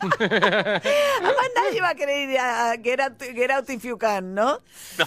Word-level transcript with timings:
Además, 0.00 1.46
nadie 1.54 1.80
va 1.80 1.90
a 1.90 1.94
querer 1.94 2.30
ir 2.30 2.38
a 2.38 2.72
Get 2.82 3.00
Out, 3.00 3.20
Get 3.22 3.50
Out 3.50 3.70
If 3.70 3.82
You 3.84 3.98
Can, 3.98 4.34
¿no? 4.34 4.60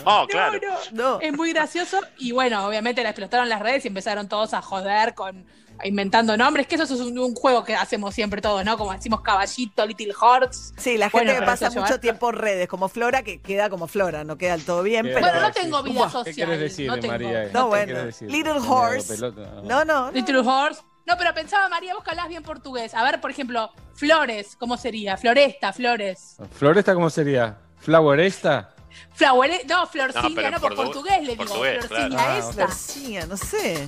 No, 0.06 0.28
claro. 0.28 0.60
No. 0.92 1.20
Es 1.22 1.34
muy 1.34 1.52
gracioso. 1.54 2.00
Y 2.18 2.32
bueno, 2.32 2.66
obviamente 2.66 3.04
la 3.04 3.10
explotaron 3.10 3.50
las 3.50 3.62
redes 3.62 3.86
y 3.86 3.88
empezaron 3.88 4.28
todos 4.28 4.54
a 4.54 4.62
joder 4.62 5.14
con 5.14 5.46
inventando 5.84 6.38
nombres, 6.38 6.68
que 6.68 6.76
eso 6.76 6.84
es 6.84 6.92
un, 6.92 7.18
un 7.18 7.34
juego 7.34 7.64
que 7.64 7.76
hacemos 7.76 8.14
siempre 8.14 8.42
todos, 8.42 8.64
¿no? 8.64 8.78
Como 8.78 8.94
decimos 8.94 9.22
caballito, 9.22 9.86
Little 9.88 10.14
Hearts. 10.14 10.72
Sí, 10.78 10.98
la 10.98 11.10
gente 11.10 11.26
Bueno, 11.26 11.40
que 11.40 11.46
pasa 11.48 11.70
mucho 11.70 11.80
llevar- 11.82 12.00
tiempo 12.00 12.30
en 12.30 12.36
redes, 12.36 12.68
como 12.68 12.88
Flora, 12.90 13.24
que 13.24 13.42
queda 13.42 13.72
como 13.72 13.88
Flora, 13.88 14.24
no 14.24 14.38
queda 14.38 14.52
del 14.56 14.66
todo 14.66 14.84
bien, 14.84 15.04
pero... 15.08 15.20
Bueno, 15.22 15.42
no 15.42 15.52
tengo 15.52 15.82
vida 15.82 16.04
social. 16.12 16.24
¿Qué 16.26 16.34
quieres 16.36 16.60
decir, 16.60 16.88
no 16.88 17.00
tengo. 17.00 17.14
María? 17.14 17.46
No, 17.52 17.64
¿Qué 17.72 17.86
bueno. 17.86 18.00
Little 18.22 18.60
Horse. 18.68 19.16
pelota, 19.16 19.42
No, 19.64 19.84
no, 19.84 20.06
no. 20.06 20.12
Little 20.12 20.40
Horse. 20.40 20.82
No, 21.06 21.18
pero 21.18 21.34
pensaba, 21.34 21.68
María, 21.70 21.94
vos 21.94 22.04
que 22.04 22.12
hablas 22.12 22.30
bien 22.30 22.44
portugués. 22.44 22.94
A 22.94 23.04
ver, 23.04 23.20
por 23.20 23.30
ejemplo, 23.32 23.72
Flores, 23.94 24.56
¿cómo 24.58 24.78
sería? 24.78 25.18
Floresta, 25.18 25.74
Flores. 25.74 26.38
¿Floresta 26.58 26.94
cómo 26.94 27.10
sería? 27.10 27.58
¿Floweresta? 27.80 28.70
Flower, 29.16 29.52
no, 29.68 29.86
Florcilla, 29.88 30.52
no, 30.52 30.60
por 30.60 30.74
portu- 30.74 30.76
portugués 30.86 31.22
le 31.24 31.32
digo. 31.36 31.46
portugués, 31.46 31.86
Florcilla 31.86 32.10
claro. 32.10 32.32
Ah, 32.32 32.38
esta. 32.38 32.54
Florcilla, 32.54 33.26
no 33.26 33.38
sé. 33.38 33.88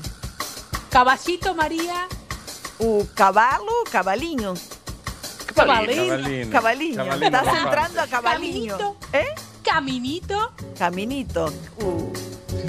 Caballito, 0.90 1.54
María. 1.56 2.08
Uh, 2.80 3.06
caballo. 3.14 3.64
Cabalino. 3.92 4.54
Cabaliño. 5.56 6.52
Cabalino, 6.52 7.04
Estás 7.14 7.48
entrando 7.64 8.02
a 8.02 8.08
cabaliño. 8.08 8.78
Caminito. 8.78 8.98
¿Eh? 9.14 9.26
Caminito. 9.64 10.52
Caminito. 10.78 11.54
Uh, 11.78 12.12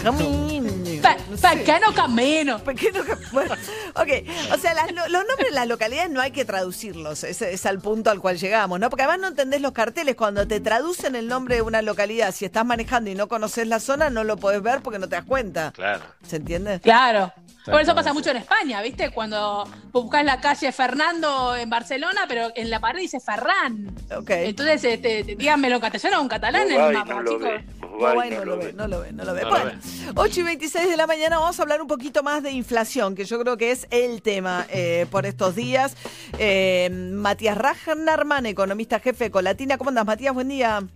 camino. 0.02 1.02
Pa- 1.02 1.16
No 1.30 1.36
sé. 1.36 1.64
Camino. 1.94 2.58
Pequeño 2.60 3.04
ca- 3.04 3.18
bueno, 3.32 3.54
ok, 3.94 4.08
o 4.54 4.58
sea, 4.58 4.74
las 4.74 4.92
los 4.92 5.08
nombres 5.10 5.48
de 5.50 5.54
las 5.54 5.66
localidades 5.66 6.10
no 6.10 6.20
hay 6.20 6.30
que 6.30 6.44
traducirlos, 6.44 7.24
es 7.24 7.66
al 7.66 7.78
punto 7.80 8.10
al 8.10 8.20
cual 8.20 8.38
llegamos, 8.38 8.80
¿no? 8.80 8.90
Porque 8.90 9.02
además 9.02 9.20
no 9.20 9.28
entendés 9.28 9.60
los 9.60 9.72
carteles, 9.72 10.14
cuando 10.16 10.46
te 10.46 10.60
traducen 10.60 11.14
el 11.16 11.28
nombre 11.28 11.56
de 11.56 11.62
una 11.62 11.82
localidad, 11.82 12.32
si 12.34 12.44
estás 12.44 12.64
manejando 12.64 13.10
y 13.10 13.14
no 13.14 13.28
conoces 13.28 13.66
la 13.66 13.80
zona, 13.80 14.10
no 14.10 14.24
lo 14.24 14.36
podés 14.36 14.62
ver 14.62 14.80
porque 14.82 14.98
no 14.98 15.08
te 15.08 15.16
das 15.16 15.24
cuenta, 15.24 15.72
Claro. 15.72 16.02
¿se 16.26 16.36
entiende? 16.36 16.80
Claro. 16.80 17.32
Por 17.64 17.80
eso 17.80 17.96
pasa 17.96 18.12
mucho 18.12 18.30
en 18.30 18.36
España, 18.36 18.80
¿viste? 18.80 19.10
Cuando 19.10 19.68
buscas 19.90 20.24
la 20.24 20.40
calle 20.40 20.70
Fernando 20.70 21.56
en 21.56 21.68
Barcelona, 21.68 22.20
pero 22.28 22.52
en 22.54 22.70
la 22.70 22.78
pared 22.78 23.00
dice 23.00 23.18
Ferran. 23.18 23.92
Ok. 24.16 24.30
Entonces, 24.30 24.84
este, 24.84 25.24
díganmelo 25.36 25.74
en 25.76 25.80
castellano 25.80 26.20
o 26.20 26.22
en 26.22 26.28
catalán 26.28 26.62
en 26.62 26.68
el 26.68 26.74
Uruguay 26.76 26.94
mapa, 26.94 27.14
no 27.14 27.22
lo 27.22 27.30
chicos. 27.32 27.48
ve. 27.48 27.64
No, 27.80 27.86
Uruguay 27.88 28.14
bueno, 28.14 28.36
no 28.36 28.44
no 28.44 28.44
lo 28.44 28.50
lo 28.54 28.58
ve, 28.58 28.66
ve. 28.66 28.72
no 28.72 28.86
lo 28.86 29.00
ve, 29.00 29.12
no 29.12 29.24
lo 29.24 29.34
ve. 29.34 29.42
No 29.42 29.50
lo 29.50 29.50
bueno, 29.64 29.75
8 30.14 30.40
y 30.40 30.42
26 30.42 30.88
de 30.88 30.96
la 30.96 31.06
mañana 31.06 31.38
vamos 31.38 31.58
a 31.58 31.62
hablar 31.62 31.80
un 31.80 31.88
poquito 31.88 32.22
más 32.22 32.42
de 32.42 32.50
inflación, 32.50 33.14
que 33.14 33.24
yo 33.24 33.38
creo 33.40 33.56
que 33.56 33.70
es 33.70 33.86
el 33.90 34.22
tema 34.22 34.66
eh, 34.70 35.06
por 35.10 35.26
estos 35.26 35.54
días. 35.54 35.96
Eh, 36.38 36.90
Matías 36.90 37.56
Ragnarman, 37.56 38.46
economista 38.46 39.00
jefe 39.00 39.24
de 39.24 39.30
Colatina. 39.30 39.78
¿Cómo 39.78 39.90
andas, 39.90 40.06
Matías? 40.06 40.34
Buen 40.34 40.48
día. 40.48 40.86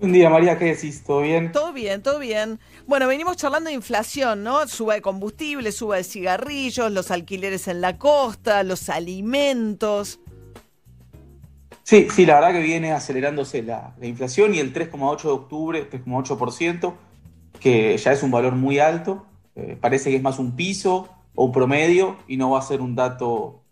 Buen 0.00 0.12
día, 0.12 0.30
María, 0.30 0.56
¿qué 0.56 0.66
decís? 0.66 1.02
¿Todo 1.02 1.22
bien? 1.22 1.50
Todo 1.50 1.72
bien, 1.72 2.02
todo 2.02 2.20
bien. 2.20 2.60
Bueno, 2.86 3.08
venimos 3.08 3.36
charlando 3.36 3.68
de 3.68 3.74
inflación, 3.74 4.44
¿no? 4.44 4.68
Suba 4.68 4.94
de 4.94 5.02
combustible, 5.02 5.72
suba 5.72 5.96
de 5.96 6.04
cigarrillos, 6.04 6.92
los 6.92 7.10
alquileres 7.10 7.66
en 7.66 7.80
la 7.80 7.98
costa, 7.98 8.62
los 8.62 8.88
alimentos. 8.90 10.20
Sí, 11.82 12.06
sí, 12.14 12.26
la 12.26 12.34
verdad 12.34 12.52
que 12.52 12.60
viene 12.60 12.92
acelerándose 12.92 13.62
la, 13.62 13.94
la 13.98 14.06
inflación 14.06 14.54
y 14.54 14.58
el 14.58 14.72
3,8 14.72 15.22
de 15.22 15.30
octubre, 15.30 15.90
3,8%, 15.90 16.94
que 17.60 17.96
ya 17.96 18.12
es 18.12 18.22
un 18.22 18.30
valor 18.30 18.54
muy 18.54 18.78
alto, 18.78 19.26
eh, 19.54 19.76
parece 19.80 20.10
que 20.10 20.16
es 20.16 20.22
más 20.22 20.38
un 20.38 20.54
piso 20.54 21.08
o 21.34 21.44
un 21.44 21.52
promedio 21.52 22.16
y 22.26 22.36
no 22.36 22.50
va 22.50 22.60
a 22.60 22.62
ser 22.62 22.80
un 22.80 22.94
dato, 22.94 23.62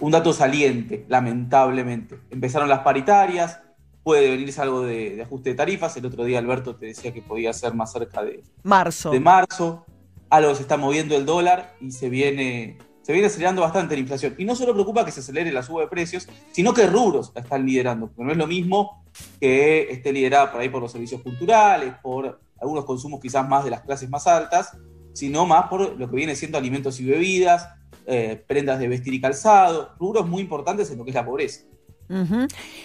un 0.00 0.12
dato 0.12 0.32
saliente, 0.32 1.04
lamentablemente. 1.08 2.18
Empezaron 2.30 2.68
las 2.68 2.80
paritarias, 2.80 3.60
puede 4.02 4.30
venirse 4.30 4.60
algo 4.60 4.82
de, 4.82 5.16
de 5.16 5.22
ajuste 5.22 5.50
de 5.50 5.56
tarifas, 5.56 5.96
el 5.96 6.06
otro 6.06 6.24
día 6.24 6.38
Alberto 6.38 6.76
te 6.76 6.86
decía 6.86 7.12
que 7.12 7.22
podía 7.22 7.52
ser 7.52 7.74
más 7.74 7.92
cerca 7.92 8.22
de, 8.22 8.42
Marzo. 8.62 9.10
de 9.10 9.20
marzo, 9.20 9.84
algo 10.30 10.54
se 10.54 10.62
está 10.62 10.76
moviendo 10.76 11.16
el 11.16 11.26
dólar 11.26 11.74
y 11.80 11.90
se 11.90 12.08
viene, 12.08 12.78
se 13.02 13.12
viene 13.12 13.28
acelerando 13.28 13.62
bastante 13.62 13.94
la 13.94 14.00
inflación. 14.00 14.34
Y 14.38 14.44
no 14.44 14.54
solo 14.54 14.72
preocupa 14.72 15.04
que 15.04 15.12
se 15.12 15.20
acelere 15.20 15.52
la 15.52 15.62
suba 15.62 15.82
de 15.82 15.88
precios, 15.88 16.28
sino 16.52 16.74
que 16.74 16.86
rubros 16.86 17.32
la 17.34 17.40
están 17.40 17.64
liderando, 17.64 18.08
porque 18.08 18.24
no 18.24 18.32
es 18.32 18.38
lo 18.38 18.46
mismo 18.46 19.04
que 19.40 19.90
esté 19.90 20.12
liderada 20.12 20.50
por 20.50 20.60
ahí 20.60 20.68
por 20.68 20.82
los 20.82 20.92
servicios 20.92 21.22
culturales, 21.22 21.94
por 22.02 22.40
algunos 22.64 22.84
consumos 22.84 23.20
quizás 23.20 23.48
más 23.48 23.64
de 23.64 23.70
las 23.70 23.82
clases 23.82 24.08
más 24.10 24.26
altas, 24.26 24.76
sino 25.12 25.46
más 25.46 25.68
por 25.68 25.96
lo 25.98 26.10
que 26.10 26.16
viene 26.16 26.34
siendo 26.34 26.58
alimentos 26.58 26.98
y 27.00 27.04
bebidas, 27.04 27.68
eh, 28.06 28.42
prendas 28.46 28.78
de 28.78 28.88
vestir 28.88 29.14
y 29.14 29.20
calzado, 29.20 29.94
rubros 29.98 30.26
muy 30.26 30.42
importantes 30.42 30.90
en 30.90 30.98
lo 30.98 31.04
que 31.04 31.10
es 31.10 31.14
la 31.14 31.24
pobreza. 31.24 31.60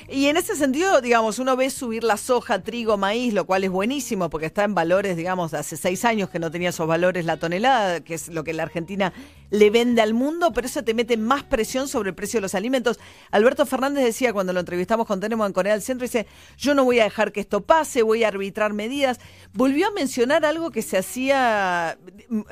Y 0.07 0.27
en 0.27 0.37
ese 0.37 0.55
sentido, 0.55 1.01
digamos, 1.01 1.39
uno 1.39 1.57
ve 1.57 1.69
subir 1.69 2.03
la 2.03 2.15
soja, 2.15 2.63
trigo, 2.63 2.97
maíz, 2.97 3.33
lo 3.33 3.45
cual 3.45 3.63
es 3.63 3.69
buenísimo 3.69 4.29
porque 4.29 4.45
está 4.45 4.63
en 4.63 4.73
valores, 4.73 5.17
digamos, 5.17 5.51
de 5.51 5.57
hace 5.57 5.75
seis 5.75 6.05
años 6.05 6.29
que 6.29 6.39
no 6.39 6.51
tenía 6.51 6.69
esos 6.69 6.87
valores 6.87 7.25
la 7.25 7.37
tonelada, 7.37 7.99
que 7.99 8.13
es 8.13 8.29
lo 8.29 8.43
que 8.43 8.53
la 8.53 8.63
Argentina 8.63 9.11
le 9.49 9.69
vende 9.69 10.01
al 10.01 10.13
mundo, 10.13 10.51
pero 10.53 10.67
eso 10.67 10.83
te 10.83 10.93
mete 10.93 11.17
más 11.17 11.43
presión 11.43 11.87
sobre 11.87 12.09
el 12.09 12.15
precio 12.15 12.37
de 12.37 12.41
los 12.41 12.55
alimentos. 12.55 12.99
Alberto 13.31 13.65
Fernández 13.65 14.03
decía 14.03 14.33
cuando 14.33 14.53
lo 14.53 14.59
entrevistamos 14.59 15.07
con 15.07 15.19
Tenemos 15.19 15.47
en 15.47 15.53
Corea 15.53 15.73
del 15.73 15.81
Centro, 15.81 16.05
dice, 16.05 16.27
yo 16.57 16.73
no 16.75 16.83
voy 16.83 16.99
a 16.99 17.03
dejar 17.03 17.31
que 17.31 17.39
esto 17.39 17.61
pase, 17.61 18.01
voy 18.03 18.23
a 18.23 18.27
arbitrar 18.27 18.73
medidas. 18.73 19.19
Volvió 19.53 19.87
a 19.87 19.91
mencionar 19.91 20.45
algo 20.45 20.71
que 20.71 20.81
se 20.81 20.97
hacía, 20.97 21.97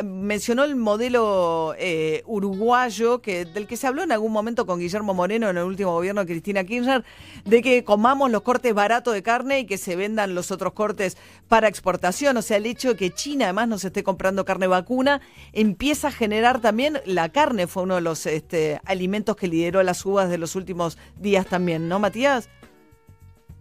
mencionó 0.03 0.63
el 0.63 0.75
modelo 0.75 1.75
eh, 1.78 2.24
uruguayo, 2.25 3.22
que, 3.22 3.46
del 3.46 3.68
que 3.68 3.78
se 3.78 3.88
habló 3.88 4.03
en 4.03 4.12
algún 4.12 4.31
momento 4.31 4.66
con 4.66 4.80
Guillermo 4.80 5.13
Moreno 5.13 5.50
en 5.50 5.57
el 5.57 5.63
último 5.63 5.91
gobierno 5.91 6.22
de 6.22 6.28
Cristina 6.28 6.63
Kirchner, 6.63 7.03
de 7.46 7.62
que 7.62 7.84
comamos 7.84 8.31
los 8.31 8.41
cortes 8.41 8.74
baratos 8.74 9.13
de 9.13 9.24
carne 9.24 9.59
y 9.59 9.66
que 9.66 9.78
se 9.78 9.96
vendan 9.96 10.34
los 10.34 10.52
otros 10.52 10.74
cortes 10.74 11.18
para 11.47 11.68
exportación. 11.68 12.38
O 12.38 12.41
sea, 12.41 12.57
el 12.57 12.66
hecho 12.66 12.90
de 12.90 12.96
que 12.96 13.12
China 13.12 13.46
además 13.46 13.68
no 13.68 13.78
se 13.78 13.88
esté 13.88 14.03
comprando 14.03 14.46
carne 14.46 14.68
vacuna 14.68 15.22
empieza 15.53 16.07
a 16.07 16.12
generar 16.12 16.62
también 16.62 16.87
la 17.06 17.30
carne, 17.30 17.68
fue 17.68 17.84
uno 17.84 17.96
de 17.96 18.02
los 18.02 18.25
este, 18.25 18.80
alimentos 18.86 19.36
que 19.36 19.48
lideró 19.48 19.81
las 19.84 20.06
uvas 20.06 20.30
de 20.30 20.38
los 20.38 20.56
últimos 20.56 20.98
días 21.20 21.46
también, 21.48 21.88
¿no, 21.88 22.00
Matías? 22.00 22.50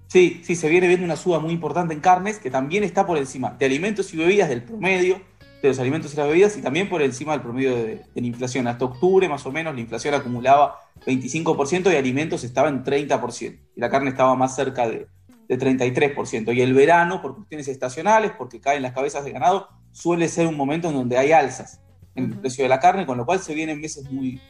Sí, 0.08 0.40
sí, 0.44 0.54
se 0.54 0.68
viene 0.68 0.86
viendo 0.86 1.04
una 1.04 1.16
suba 1.16 1.40
muy 1.40 1.52
importante 1.52 1.92
en 1.92 2.00
carnes, 2.00 2.38
que 2.38 2.50
también 2.50 2.84
está 2.84 3.06
por 3.06 3.18
encima 3.18 3.56
de 3.58 3.66
alimentos 3.66 4.12
y 4.14 4.16
bebidas 4.16 4.48
del 4.48 4.62
promedio 4.62 5.20
de 5.62 5.68
los 5.68 5.78
alimentos 5.78 6.14
y 6.14 6.16
las 6.16 6.28
bebidas 6.28 6.56
y 6.56 6.62
también 6.62 6.88
por 6.88 7.02
encima 7.02 7.32
del 7.32 7.40
promedio 7.40 7.74
de, 7.74 8.04
la 8.14 8.26
inflación. 8.26 8.68
Hasta 8.68 8.84
octubre, 8.84 9.28
más 9.28 9.44
o 9.46 9.52
menos, 9.52 9.74
la 9.74 9.80
inflación 9.80 10.14
acumulaba 10.14 10.80
25% 11.06 11.92
y 11.92 11.96
alimentos 11.96 12.44
estaba 12.44 12.68
en 12.68 12.84
30%. 12.84 13.58
Y 13.74 13.80
la 13.80 13.90
carne 13.90 14.10
estaba 14.10 14.36
más 14.36 14.54
cerca 14.54 14.88
de, 14.88 15.08
de 15.48 15.58
33%. 15.58 16.54
Y 16.54 16.60
el 16.60 16.72
verano, 16.72 17.20
por 17.20 17.34
cuestiones 17.34 17.66
estacionales, 17.66 18.32
porque 18.38 18.60
caen 18.60 18.82
las 18.82 18.92
cabezas 18.92 19.24
de 19.24 19.32
ganado, 19.32 19.68
suele 19.90 20.28
ser 20.28 20.46
un 20.46 20.56
momento 20.56 20.88
en 20.88 20.94
donde 20.94 21.18
hay 21.18 21.32
alzas 21.32 21.80
en 22.16 22.32
el 22.32 22.38
precio 22.40 22.64
de 22.64 22.68
la 22.68 22.80
carne, 22.80 23.06
con 23.06 23.16
lo 23.16 23.24
cual 23.24 23.40
se 23.40 23.54
vienen 23.54 23.80
meses 23.80 24.10
muy, 24.10 24.40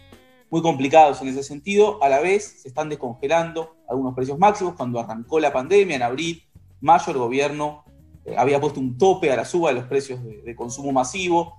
muy 0.50 0.62
complicados 0.62 1.20
en 1.22 1.28
ese 1.28 1.42
sentido. 1.42 2.02
A 2.02 2.08
la 2.08 2.20
vez 2.20 2.62
se 2.62 2.68
están 2.68 2.88
descongelando 2.88 3.76
algunos 3.88 4.14
precios 4.14 4.38
máximos. 4.38 4.74
Cuando 4.74 5.00
arrancó 5.00 5.38
la 5.40 5.52
pandemia 5.52 5.96
en 5.96 6.02
abril, 6.02 6.42
mayo, 6.80 7.12
el 7.12 7.18
gobierno 7.18 7.84
eh, 8.24 8.34
había 8.36 8.60
puesto 8.60 8.80
un 8.80 8.96
tope 8.96 9.30
a 9.30 9.36
la 9.36 9.44
suba 9.44 9.70
de 9.70 9.76
los 9.76 9.84
precios 9.84 10.22
de, 10.24 10.42
de 10.42 10.54
consumo 10.54 10.92
masivo, 10.92 11.54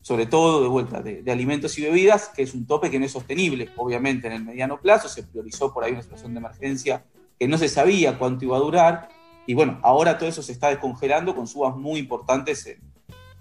sobre 0.00 0.26
todo 0.26 0.62
de 0.62 0.68
vuelta 0.68 1.02
de, 1.02 1.22
de 1.22 1.32
alimentos 1.32 1.78
y 1.78 1.82
bebidas, 1.82 2.30
que 2.34 2.42
es 2.42 2.54
un 2.54 2.66
tope 2.66 2.90
que 2.90 2.98
no 2.98 3.04
es 3.04 3.12
sostenible, 3.12 3.68
obviamente 3.76 4.26
en 4.26 4.32
el 4.32 4.44
mediano 4.44 4.80
plazo. 4.80 5.08
Se 5.08 5.22
priorizó 5.22 5.72
por 5.72 5.84
ahí 5.84 5.92
una 5.92 6.02
situación 6.02 6.32
de 6.32 6.40
emergencia 6.40 7.04
que 7.38 7.48
no 7.48 7.58
se 7.58 7.68
sabía 7.68 8.18
cuánto 8.18 8.44
iba 8.44 8.56
a 8.56 8.60
durar. 8.60 9.08
Y 9.46 9.54
bueno, 9.54 9.78
ahora 9.82 10.18
todo 10.18 10.28
eso 10.28 10.42
se 10.42 10.52
está 10.52 10.68
descongelando 10.68 11.34
con 11.34 11.46
subas 11.46 11.76
muy 11.76 11.98
importantes 11.98 12.66
en, 12.66 12.89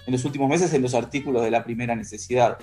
en 0.10 0.14
los 0.14 0.26
últimos 0.26 0.50
meses 0.50 0.74
en 0.74 0.82
los 0.82 0.96
artículos 0.96 1.44
de 1.44 1.52
la 1.52 1.64
primera 1.64 1.96
necesidad. 1.96 2.58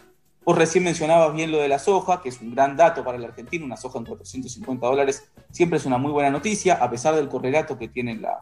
Vos 0.44 0.58
recién 0.58 0.82
mencionabas 0.82 1.32
bien 1.32 1.52
lo 1.52 1.58
de 1.58 1.68
la 1.68 1.78
soja, 1.78 2.20
que 2.20 2.28
es 2.28 2.40
un 2.40 2.52
gran 2.52 2.76
dato 2.76 3.04
para 3.04 3.18
la 3.18 3.28
Argentina, 3.28 3.64
una 3.64 3.76
soja 3.76 4.00
en 4.00 4.04
450 4.04 4.84
dólares 4.84 5.30
siempre 5.52 5.78
es 5.78 5.86
una 5.86 5.96
muy 5.96 6.10
buena 6.10 6.28
noticia, 6.28 6.74
a 6.74 6.90
pesar 6.90 7.14
del 7.14 7.28
correlato 7.28 7.78
que 7.78 7.86
tiene 7.86 8.10
en 8.10 8.22
la, 8.22 8.40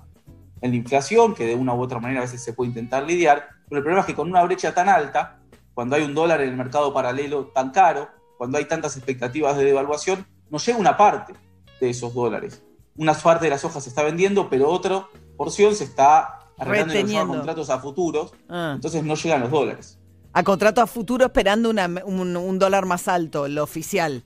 en 0.62 0.70
la 0.70 0.76
inflación, 0.76 1.34
que 1.34 1.44
de 1.44 1.54
una 1.54 1.74
u 1.74 1.82
otra 1.82 1.98
manera 1.98 2.20
a 2.20 2.24
veces 2.24 2.42
se 2.42 2.54
puede 2.54 2.70
intentar 2.70 3.02
lidiar, 3.02 3.46
pero 3.68 3.80
el 3.80 3.82
problema 3.82 4.00
es 4.00 4.06
que 4.06 4.14
con 4.14 4.30
una 4.30 4.42
brecha 4.42 4.72
tan 4.72 4.88
alta, 4.88 5.38
cuando 5.74 5.96
hay 5.96 6.02
un 6.02 6.14
dólar 6.14 6.40
en 6.40 6.48
el 6.48 6.56
mercado 6.56 6.94
paralelo 6.94 7.48
tan 7.48 7.72
caro, 7.72 8.08
cuando 8.38 8.56
hay 8.56 8.64
tantas 8.64 8.96
expectativas 8.96 9.58
de 9.58 9.64
devaluación, 9.64 10.26
nos 10.48 10.64
llega 10.64 10.78
una 10.78 10.96
parte 10.96 11.34
de 11.78 11.90
esos 11.90 12.14
dólares. 12.14 12.62
Una 12.96 13.12
parte 13.12 13.44
de 13.44 13.50
la 13.50 13.58
soja 13.58 13.82
se 13.82 13.90
está 13.90 14.02
vendiendo, 14.02 14.48
pero 14.48 14.70
otra 14.70 15.08
porción 15.36 15.74
se 15.74 15.84
está 15.84 16.38
arreglando 16.58 16.92
Reteniendo. 16.94 17.34
contratos 17.34 17.70
a 17.70 17.78
futuros, 17.78 18.32
Ah. 18.48 18.72
entonces 18.76 19.02
no 19.04 19.14
llegan 19.14 19.40
los 19.40 19.50
dólares. 19.50 19.98
A 20.32 20.42
contrato 20.42 20.80
a 20.80 20.86
futuro 20.86 21.26
esperando 21.26 21.70
una- 21.70 21.88
un, 22.04 22.36
un 22.36 22.58
dólar 22.58 22.86
más 22.86 23.06
alto, 23.08 23.46
lo 23.48 23.62
oficial. 23.62 24.24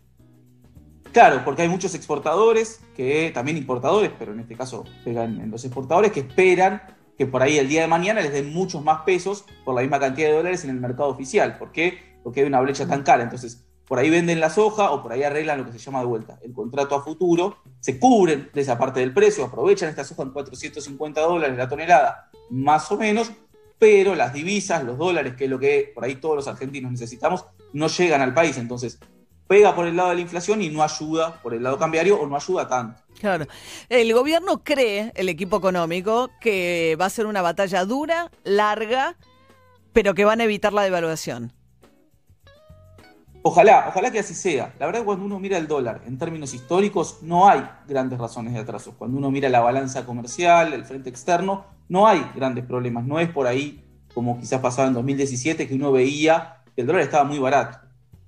Claro, 1.13 1.43
porque 1.45 1.63
hay 1.63 1.69
muchos 1.69 1.95
exportadores, 1.95 2.81
que 2.95 3.31
también 3.35 3.57
importadores, 3.57 4.11
pero 4.19 4.33
en 4.33 4.41
este 4.41 4.57
caso 4.57 4.85
pegan 5.05 5.41
en 5.41 5.51
los 5.51 5.65
exportadores, 5.65 6.13
que 6.13 6.21
esperan 6.21 6.83
que 7.17 7.27
por 7.27 7.43
ahí 7.43 7.59
el 7.59 7.69
día 7.69 7.81
de 7.83 7.89
mañana 7.89 8.21
les 8.21 8.33
den 8.33 8.53
muchos 8.53 8.83
más 8.85 9.03
pesos 9.03 9.45
por 9.65 9.75
la 9.75 9.81
misma 9.81 9.99
cantidad 9.99 10.29
de 10.29 10.35
dólares 10.35 10.65
en 10.65 10.71
el 10.71 10.77
mercado 10.81 11.09
oficial. 11.09 11.57
¿Por 11.59 11.73
qué? 11.73 12.19
Porque 12.23 12.41
hay 12.43 12.47
una 12.47 12.61
brecha 12.61 12.87
tan 12.87 13.03
cara. 13.03 13.23
Entonces, 13.25 13.67
por 13.89 13.99
ahí 13.99 14.11
venden 14.11 14.39
la 14.39 14.51
soja 14.51 14.91
o 14.91 15.03
por 15.03 15.13
ahí 15.13 15.23
arreglan 15.23 15.59
lo 15.59 15.65
que 15.65 15.73
se 15.73 15.79
llama 15.79 16.01
de 16.01 16.07
vuelta 16.07 16.39
el 16.43 16.53
contrato 16.53 16.95
a 16.95 17.03
futuro, 17.03 17.57
se 17.81 17.99
cubren 17.99 18.51
de 18.53 18.61
esa 18.61 18.79
parte 18.79 19.01
del 19.01 19.15
precio, 19.15 19.47
aprovechan 19.47 19.89
esta 19.89 20.05
soja 20.05 20.23
en 20.23 20.31
450 20.31 21.21
dólares 21.21 21.57
la 21.57 21.69
tonelada, 21.69 22.31
más 22.51 22.93
o 22.93 22.99
menos, 22.99 23.33
pero 23.79 24.15
las 24.15 24.33
divisas, 24.33 24.85
los 24.85 24.99
dólares, 24.99 25.35
que 25.37 25.45
es 25.45 25.51
lo 25.51 25.59
que 25.59 25.93
por 25.95 26.05
ahí 26.05 26.17
todos 26.17 26.37
los 26.37 26.49
argentinos 26.49 26.93
necesitamos, 26.93 27.47
no 27.73 27.87
llegan 27.89 28.21
al 28.21 28.35
país. 28.35 28.59
Entonces, 28.59 28.99
pega 29.47 29.75
por 29.75 29.87
el 29.87 29.97
lado 29.97 30.11
de 30.11 30.17
la 30.17 30.21
inflación 30.21 30.61
y 30.63 30.69
no 30.69 30.83
ayuda 30.83 31.41
por 31.43 31.55
el 31.55 31.63
lado 31.63 31.79
cambiario 31.79 32.21
o 32.21 32.27
no 32.27 32.37
ayuda 32.37 32.69
tanto. 32.69 33.03
Claro. 33.19 33.47
El 33.89 34.13
gobierno 34.13 34.63
cree, 34.63 35.13
el 35.15 35.29
equipo 35.29 35.57
económico, 35.57 36.31
que 36.41 36.97
va 37.01 37.07
a 37.07 37.11
ser 37.11 37.27
una 37.27 37.43
batalla 37.43 37.85
dura, 37.85 38.31
larga, 38.45 39.17
pero 39.93 40.15
que 40.15 40.25
van 40.25 40.41
a 40.41 40.45
evitar 40.45 40.73
la 40.73 40.83
devaluación. 40.83 41.53
Ojalá, 43.49 43.87
ojalá 43.89 44.11
que 44.11 44.19
así 44.19 44.35
sea. 44.35 44.75
La 44.79 44.85
verdad, 44.85 45.05
cuando 45.05 45.25
uno 45.25 45.39
mira 45.39 45.57
el 45.57 45.67
dólar 45.67 46.03
en 46.07 46.19
términos 46.19 46.53
históricos, 46.53 47.21
no 47.23 47.49
hay 47.49 47.67
grandes 47.89 48.19
razones 48.19 48.53
de 48.53 48.61
atraso. 48.61 48.93
Cuando 48.99 49.17
uno 49.17 49.31
mira 49.31 49.49
la 49.49 49.61
balanza 49.61 50.05
comercial, 50.05 50.75
el 50.75 50.85
frente 50.85 51.09
externo, 51.09 51.65
no 51.89 52.07
hay 52.07 52.23
grandes 52.35 52.67
problemas. 52.67 53.07
No 53.07 53.19
es 53.19 53.31
por 53.31 53.47
ahí, 53.47 53.83
como 54.13 54.39
quizás 54.39 54.61
pasaba 54.61 54.89
en 54.89 54.93
2017, 54.93 55.67
que 55.67 55.75
uno 55.75 55.91
veía 55.93 56.59
que 56.75 56.83
el 56.83 56.87
dólar 56.87 57.01
estaba 57.01 57.25
muy 57.25 57.39
barato. 57.39 57.79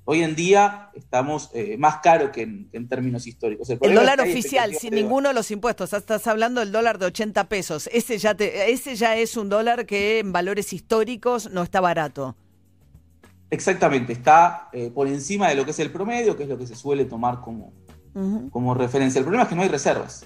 Hoy 0.07 0.23
en 0.23 0.35
día 0.35 0.89
estamos 0.95 1.51
eh, 1.53 1.77
más 1.77 1.99
caro 1.99 2.33
que 2.33 2.41
en, 2.43 2.89
términos 2.89 3.27
históricos. 3.27 3.69
El, 3.69 3.95
dólar 3.95 4.23
oficial, 4.23 4.75
sin 4.75 4.95
ninguno 4.95 5.29
de 5.29 5.35
los 5.35 5.51
impuestos. 5.51 5.93
Estás 5.93 6.27
hablando 6.29 6.61
del 6.61 6.73
dólar 6.73 6.99
de 6.99 7.05
80 7.05 7.45
pesos. 7.51 7.91
Ese 7.93 8.17
ya, 8.17 8.31
ese 8.31 8.97
ya 8.97 9.17
es 9.17 9.37
un 9.37 9.51
dólar 9.51 9.85
que 9.85 10.21
en 10.21 10.33
valores 10.33 10.73
históricos 10.73 11.51
no 11.51 11.63
está 11.63 11.83
barato. 11.83 12.37
Exactamente, 13.51 14.13
está 14.13 14.69
eh, 14.73 14.91
por 14.95 15.09
encima 15.09 15.49
de 15.49 15.57
lo 15.57 15.65
que 15.65 15.73
es 15.73 15.79
el 15.81 15.91
promedio, 15.91 16.37
que 16.37 16.45
es 16.45 16.49
lo 16.49 16.57
que 16.57 16.67
se 16.67 16.77
suele 16.77 17.05
tomar 17.05 17.41
como, 17.41 17.73
como 18.51 18.75
referencia. 18.75 19.19
El 19.19 19.25
problema 19.25 19.43
es 19.43 19.49
que 19.49 19.57
no 19.57 19.63
hay 19.63 19.69
reservas. 19.69 20.25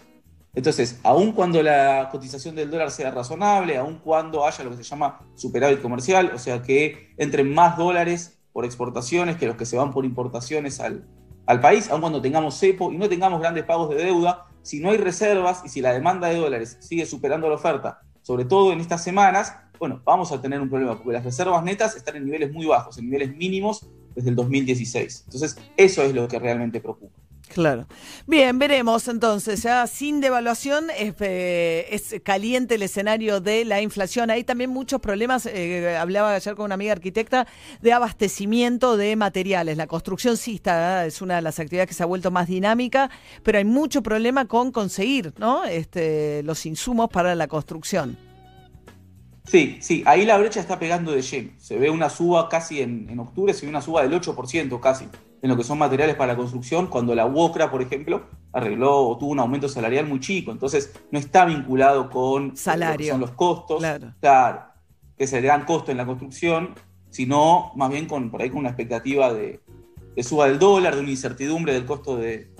Entonces, 0.55 1.01
aun 1.03 1.33
cuando 1.33 1.63
la 1.63 2.09
cotización 2.13 2.55
del 2.55 2.71
dólar 2.71 2.91
sea 2.91 3.11
razonable, 3.11 3.77
aun 3.77 3.99
cuando 3.99 4.47
haya 4.47 4.63
lo 4.63 4.71
que 4.71 4.77
se 4.77 4.85
llama 4.85 5.27
superávit 5.35 5.81
comercial, 5.81 6.31
o 6.35 6.39
sea 6.39 6.63
que 6.63 7.13
entren 7.17 7.53
más 7.53 7.77
dólares 7.77 8.39
por 8.53 8.65
exportaciones 8.65 9.37
que 9.37 9.47
los 9.47 9.57
que 9.57 9.67
se 9.67 9.77
van 9.77 9.91
por 9.91 10.05
importaciones 10.05 10.79
al, 10.79 11.09
al 11.47 11.61
país, 11.61 11.91
aun 11.91 12.03
cuando 12.03 12.21
tengamos 12.21 12.59
cepo 12.59 12.93
y 12.93 12.99
no 12.99 13.09
tengamos 13.09 13.41
grandes 13.41 13.65
pagos 13.65 13.89
de 13.89 13.97
deuda, 13.97 14.47
si 14.63 14.81
no 14.81 14.91
hay 14.91 14.99
reservas 14.99 15.63
y 15.65 15.69
si 15.71 15.81
la 15.81 15.93
demanda 15.93 16.29
de 16.29 16.37
dólares 16.37 16.77
sigue 16.81 17.05
superando 17.05 17.49
la 17.49 17.57
oferta, 17.57 18.03
sobre 18.23 18.45
todo 18.45 18.73
en 18.73 18.81
estas 18.81 19.03
semanas, 19.03 19.57
bueno, 19.79 20.01
vamos 20.05 20.33
a 20.33 20.41
tener 20.41 20.61
un 20.61 20.69
problema, 20.69 20.97
porque 20.97 21.13
las 21.13 21.25
reservas 21.25 21.63
netas 21.65 21.97
están 21.97 22.17
en 22.17 22.25
niveles 22.25 22.53
muy 22.53 22.67
bajos, 22.67 22.99
en 22.99 23.07
niveles 23.07 23.37
mínimos 23.37 23.87
desde 24.15 24.31
el 24.31 24.37
2016. 24.37 25.25
Entonces, 25.27 25.57
eso 25.77 26.03
es 26.03 26.15
lo 26.15 26.29
que 26.29 26.39
realmente 26.39 26.81
preocupa. 26.81 27.25
Claro. 27.53 27.87
Bien, 28.27 28.59
veremos 28.59 29.07
entonces. 29.07 29.63
Ya 29.63 29.87
sin 29.87 30.21
devaluación 30.21 30.87
es, 30.99 31.15
eh, 31.21 31.87
es, 31.91 32.17
caliente 32.23 32.77
el 32.77 32.83
escenario 32.83 33.41
de 33.41 33.65
la 33.65 33.81
inflación. 33.81 34.31
Hay 34.31 34.45
también 34.45 34.71
muchos 34.71 35.01
problemas. 35.01 35.47
Eh, 35.47 35.97
hablaba 35.97 36.35
ayer 36.35 36.55
con 36.55 36.65
una 36.65 36.75
amiga 36.75 36.93
arquitecta 36.93 37.47
de 37.81 37.93
abastecimiento 37.93 38.97
de 38.97 39.15
materiales. 39.15 39.77
La 39.77 39.87
construcción 39.87 40.37
sí 40.37 40.57
está, 40.57 41.07
es 41.07 41.21
una 41.23 41.37
de 41.37 41.43
las 41.43 41.61
actividades 41.61 41.89
que 41.89 41.95
se 41.95 42.03
ha 42.03 42.07
vuelto 42.07 42.31
más 42.31 42.49
dinámica, 42.49 43.11
pero 43.43 43.59
hay 43.59 43.65
mucho 43.65 44.03
problema 44.03 44.47
con 44.47 44.73
conseguir 44.73 45.35
¿no? 45.39 45.65
este, 45.65 46.43
los 46.43 46.65
insumos 46.67 47.09
para 47.11 47.35
la 47.35 47.47
construcción. 47.47 48.17
Sí, 49.45 49.79
sí, 49.81 50.03
ahí 50.07 50.25
la 50.25 50.39
brecha 50.39 50.61
está 50.61 50.79
pegando 50.79 51.13
de 51.13 51.23
lleno. 51.23 51.51
Se 51.59 51.79
ve 51.79 51.91
una 51.91 52.09
suba 52.09 52.49
casi 52.49 52.81
en, 52.81 53.09
en 53.11 53.19
octubre, 53.21 53.53
se 53.53 53.67
ve 53.67 53.71
una 53.71 53.83
suba 53.83 54.03
del 54.03 54.19
8% 54.19 54.81
casi 54.81 55.07
en 55.45 55.51
lo 55.51 55.59
que 55.59 55.65
son 55.65 55.77
materiales 55.77 56.17
para 56.17 56.33
la 56.33 56.39
construcción, 56.39 56.87
cuando 56.87 57.15
la 57.15 57.27
UOCRA, 57.27 57.71
por 57.71 57.83
ejemplo, 57.83 58.25
arregló 58.51 59.07
o 59.07 59.19
tuvo 59.19 59.33
un 59.33 59.41
aumento 59.41 59.69
salarial 59.69 60.07
muy 60.07 60.19
chico. 60.19 60.51
Entonces, 60.51 60.95
no 61.11 61.19
está 61.19 61.45
vinculado 61.45 62.09
con 62.09 62.57
Salario. 62.57 63.13
son 63.13 63.21
los 63.21 63.33
costos, 63.33 63.85
claro. 64.21 64.65
que 65.19 65.27
se 65.27 65.43
le 65.43 65.49
dan 65.49 65.67
costo 65.67 65.91
en 65.91 65.99
la 65.99 66.07
construcción, 66.07 66.75
sino 67.11 67.73
más 67.77 67.91
bien 67.91 68.07
con, 68.07 68.31
por 68.31 68.41
ahí 68.41 68.49
con 68.49 68.61
una 68.61 68.71
expectativa 68.71 69.35
de, 69.35 69.61
de 70.17 70.23
suba 70.23 70.49
del 70.49 70.59
dólar, 70.59 70.95
de 70.95 71.03
una 71.03 71.11
incertidumbre 71.11 71.75
del 71.75 71.85
costo 71.85 72.17
de, 72.17 72.54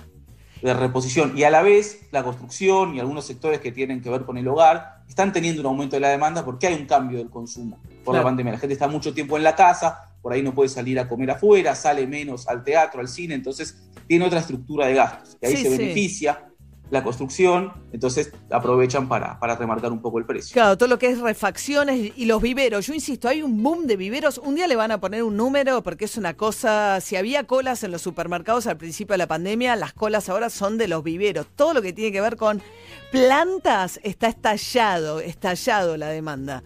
de 0.65 0.73
reposición. 0.73 1.37
Y 1.37 1.45
a 1.45 1.51
la 1.51 1.61
vez, 1.61 2.07
la 2.11 2.23
construcción 2.23 2.95
y 2.97 3.01
algunos 3.01 3.27
sectores 3.27 3.61
que 3.61 3.71
tienen 3.71 4.01
que 4.01 4.09
ver 4.09 4.25
con 4.25 4.39
el 4.39 4.49
hogar 4.49 5.03
están 5.07 5.31
teniendo 5.31 5.61
un 5.61 5.67
aumento 5.67 5.95
de 5.97 6.01
la 6.01 6.09
demanda 6.09 6.43
porque 6.43 6.69
hay 6.69 6.75
un 6.75 6.87
cambio 6.87 7.19
del 7.19 7.29
consumo 7.29 7.79
por 8.03 8.15
la 8.15 8.23
pandemia. 8.23 8.55
La 8.55 8.59
gente 8.59 8.73
está 8.73 8.89
mucho 8.89 9.13
tiempo 9.13 9.37
en 9.37 9.43
la 9.43 9.55
casa, 9.55 10.11
por 10.23 10.33
ahí 10.33 10.43
no 10.43 10.55
puede 10.55 10.71
salir 10.71 10.99
a 10.99 11.07
comer 11.07 11.33
afuera, 11.33 11.75
sale 11.75 12.07
menos 12.07 12.49
al 12.49 12.65
teatro, 12.65 13.01
al 13.01 13.09
cine, 13.09 13.35
entonces 13.35 13.77
tiene 14.09 14.25
otra 14.25 14.39
estructura 14.39 14.87
de 14.87 14.95
gastos. 14.95 15.37
Y 15.43 15.47
ahí 15.47 15.57
se 15.59 15.69
beneficia 15.69 16.49
la 16.95 17.03
construcción, 17.03 17.73
entonces 17.93 18.33
aprovechan 18.51 19.09
para, 19.09 19.39
para 19.39 19.57
remarcar 19.57 19.93
un 19.93 20.01
poco 20.01 20.19
el 20.19 20.25
precio. 20.25 20.55
Claro, 20.55 20.79
todo 20.79 20.89
lo 20.89 20.99
que 20.99 21.09
es 21.09 21.21
refacciones 21.21 22.13
y 22.17 22.25
los 22.25 22.41
viveros. 22.41 22.87
Yo 22.87 22.95
insisto, 22.95 23.29
hay 23.29 23.43
un 23.43 23.63
boom 23.63 23.87
de 23.87 23.97
viveros. 23.97 24.39
Un 24.39 24.55
día 24.55 24.67
le 24.67 24.77
van 24.77 24.93
a 24.93 25.01
poner 25.01 25.23
un 25.23 25.37
número 25.37 25.83
porque 25.83 26.07
es 26.07 26.17
una 26.17 26.35
cosa, 26.35 27.01
si 27.01 27.17
había 27.17 27.45
colas 27.45 27.83
en 27.85 27.91
los 27.91 28.01
supermercados 28.01 28.67
al 28.67 28.79
principio 28.79 29.15
de 29.15 29.19
la 29.19 29.27
pandemia, 29.27 29.77
las 29.77 29.93
colas 29.93 30.29
ahora 30.29 30.49
son 30.49 30.79
de 30.79 30.89
los 30.89 31.03
viveros. 31.03 31.47
Todo 31.55 31.75
lo 31.75 31.83
que 31.83 31.93
tiene 31.93 32.13
que 32.13 32.21
ver 32.21 32.37
con 32.37 32.63
plantas 33.11 34.01
está 34.03 34.29
estallado, 34.29 35.21
estallado 35.21 35.97
la 35.97 36.09
demanda. 36.09 36.63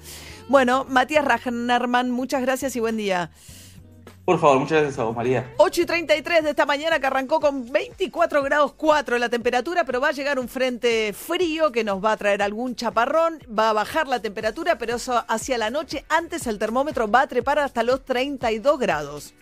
Bueno, 0.49 0.87
Matías 0.89 1.25
Ragnarman, 1.25 2.11
muchas 2.11 2.43
gracias 2.43 2.77
y 2.77 2.81
buen 2.81 2.97
día. 2.97 3.31
Por 4.29 4.39
favor, 4.39 4.59
muchas 4.59 4.83
gracias 4.83 4.99
a 4.99 5.05
vos, 5.05 5.17
María. 5.17 5.55
8 5.57 5.81
y 5.81 5.87
33 5.87 6.45
de 6.45 6.51
esta 6.51 6.67
mañana 6.67 7.01
que 7.01 7.07
arrancó 7.07 7.41
con 7.41 7.73
24 7.73 8.43
grados 8.43 8.75
4 8.75 9.17
la 9.17 9.31
temperatura, 9.31 9.85
pero 9.85 10.03
va 10.03 10.09
a 10.09 10.13
llegar 10.13 10.39
un 10.39 10.49
frente 10.49 11.15
frío 11.15 11.73
que 11.73 11.83
nos 11.83 12.05
va 12.05 12.13
a 12.13 12.17
traer 12.19 12.43
algún 12.43 12.75
chaparrón, 12.75 13.39
va 13.59 13.71
a 13.71 13.73
bajar 13.73 14.07
la 14.07 14.21
temperatura, 14.21 14.77
pero 14.77 14.97
eso 14.97 15.25
hacia 15.29 15.57
la 15.57 15.71
noche, 15.71 16.05
antes 16.11 16.47
el 16.47 16.59
termómetro 16.59 17.11
va 17.11 17.23
a 17.23 17.27
trepar 17.27 17.59
hasta 17.59 17.83
los 17.83 18.05
32 18.05 18.79
grados. 18.79 19.33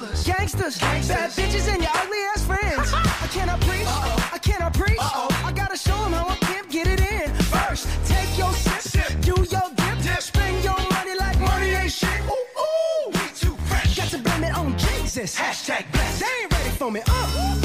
hustlers, 0.00 0.24
gangsters, 0.24 0.78
gangsters, 0.78 1.16
bad 1.16 1.30
bitches, 1.30 1.72
and 1.72 1.82
your 1.82 1.90
ugly 1.94 2.18
ass 2.32 2.44
friends. 2.44 2.92
I 2.94 3.28
cannot 3.30 3.60
preach, 3.60 3.86
Uh-oh. 3.86 4.30
I 4.32 4.38
cannot 4.38 4.74
preach. 4.74 4.98
Uh-oh. 4.98 5.42
I 5.44 5.52
gotta 5.52 5.76
show 5.76 5.96
them 6.02 6.12
how 6.12 6.28
I 6.28 6.36
can 6.36 6.68
get 6.68 6.86
it 6.86 7.00
in. 7.00 7.32
First, 7.44 7.88
take 8.06 8.38
your 8.38 8.52
sip, 8.52 8.80
sip. 8.80 9.20
do 9.20 9.34
your 9.50 9.68
dip, 9.76 10.02
dip, 10.02 10.20
spend 10.20 10.64
your 10.64 10.78
money 10.90 11.14
like 11.18 11.38
money 11.40 11.70
ain't 11.70 11.92
shit. 11.92 12.20
Ooh, 12.28 12.32
ooh, 12.32 13.08
we 13.08 13.26
too 13.34 13.56
fresh. 13.68 13.96
Got 13.96 14.08
to 14.08 14.18
blame 14.18 14.44
it 14.44 14.56
on 14.56 14.76
Jesus. 14.78 15.36
Hashtag 15.36 15.90
blessed. 15.92 16.20
They 16.20 16.42
ain't 16.42 16.52
ready 16.52 16.70
for 16.70 16.90
me. 16.90 17.02
Uh. 17.06 17.56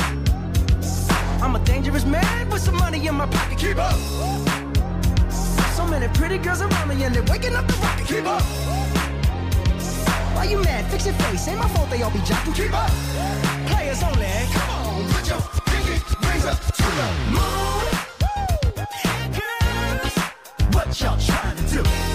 I'm 1.42 1.56
a 1.56 1.60
dangerous 1.60 2.06
man 2.06 2.50
with 2.50 2.62
some 2.62 2.76
money 2.78 3.06
in 3.08 3.16
my 3.16 3.28
pocket. 3.28 3.58
Keep 3.58 3.78
up. 3.78 3.96
So 5.76 5.86
many 5.86 6.08
pretty 6.14 6.38
girls 6.38 6.62
around 6.62 6.88
me, 6.88 7.04
and 7.04 7.14
they're 7.14 7.24
waking 7.24 7.56
up 7.56 7.68
the 7.68 7.74
rocket. 7.76 8.08
Keep 8.08 8.26
up. 8.26 9.15
Why 10.46 10.52
you 10.52 10.60
mad? 10.62 10.86
Fix 10.92 11.08
your 11.08 11.16
face. 11.16 11.48
Ain't 11.48 11.58
my 11.58 11.68
fault 11.70 11.90
they 11.90 12.04
all 12.04 12.12
be 12.12 12.20
jocking. 12.20 12.54
Keep 12.54 12.72
up. 12.72 12.92
Players 13.66 14.04
only. 14.04 14.28
Come 14.54 14.70
on, 14.70 15.10
put 15.10 15.28
your 15.28 15.42
pinky 15.66 15.94
rings 16.22 16.46
up 16.46 16.60
to 16.60 16.84
the 16.84 17.08
moon. 17.34 17.82
Girls, 19.40 20.16
what 20.76 21.02
y'all 21.02 21.18
trying 21.18 21.58
to 21.58 21.64
do? 21.74 22.15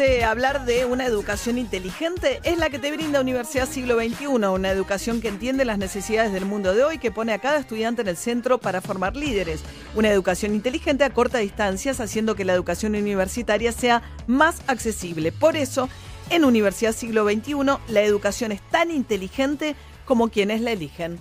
Hablar 0.00 0.64
de 0.64 0.86
una 0.86 1.04
educación 1.04 1.58
inteligente? 1.58 2.40
Es 2.44 2.56
la 2.56 2.70
que 2.70 2.78
te 2.78 2.90
brinda 2.90 3.20
Universidad 3.20 3.68
Siglo 3.68 4.00
XXI, 4.00 4.26
una 4.26 4.70
educación 4.70 5.20
que 5.20 5.28
entiende 5.28 5.66
las 5.66 5.76
necesidades 5.76 6.32
del 6.32 6.46
mundo 6.46 6.74
de 6.74 6.82
hoy, 6.84 6.98
que 6.98 7.10
pone 7.10 7.34
a 7.34 7.38
cada 7.38 7.58
estudiante 7.58 8.00
en 8.00 8.08
el 8.08 8.16
centro 8.16 8.58
para 8.58 8.80
formar 8.80 9.14
líderes. 9.14 9.60
Una 9.94 10.10
educación 10.10 10.54
inteligente 10.54 11.04
a 11.04 11.10
corta 11.10 11.38
distancias, 11.38 12.00
haciendo 12.00 12.34
que 12.34 12.46
la 12.46 12.54
educación 12.54 12.94
universitaria 12.94 13.72
sea 13.72 14.02
más 14.26 14.62
accesible. 14.68 15.32
Por 15.32 15.56
eso, 15.56 15.88
en 16.30 16.46
Universidad 16.46 16.94
Siglo 16.94 17.28
XXI, 17.28 17.54
la 17.88 18.00
educación 18.00 18.52
es 18.52 18.62
tan 18.70 18.90
inteligente 18.90 19.76
como 20.06 20.30
quienes 20.30 20.62
la 20.62 20.72
eligen. 20.72 21.20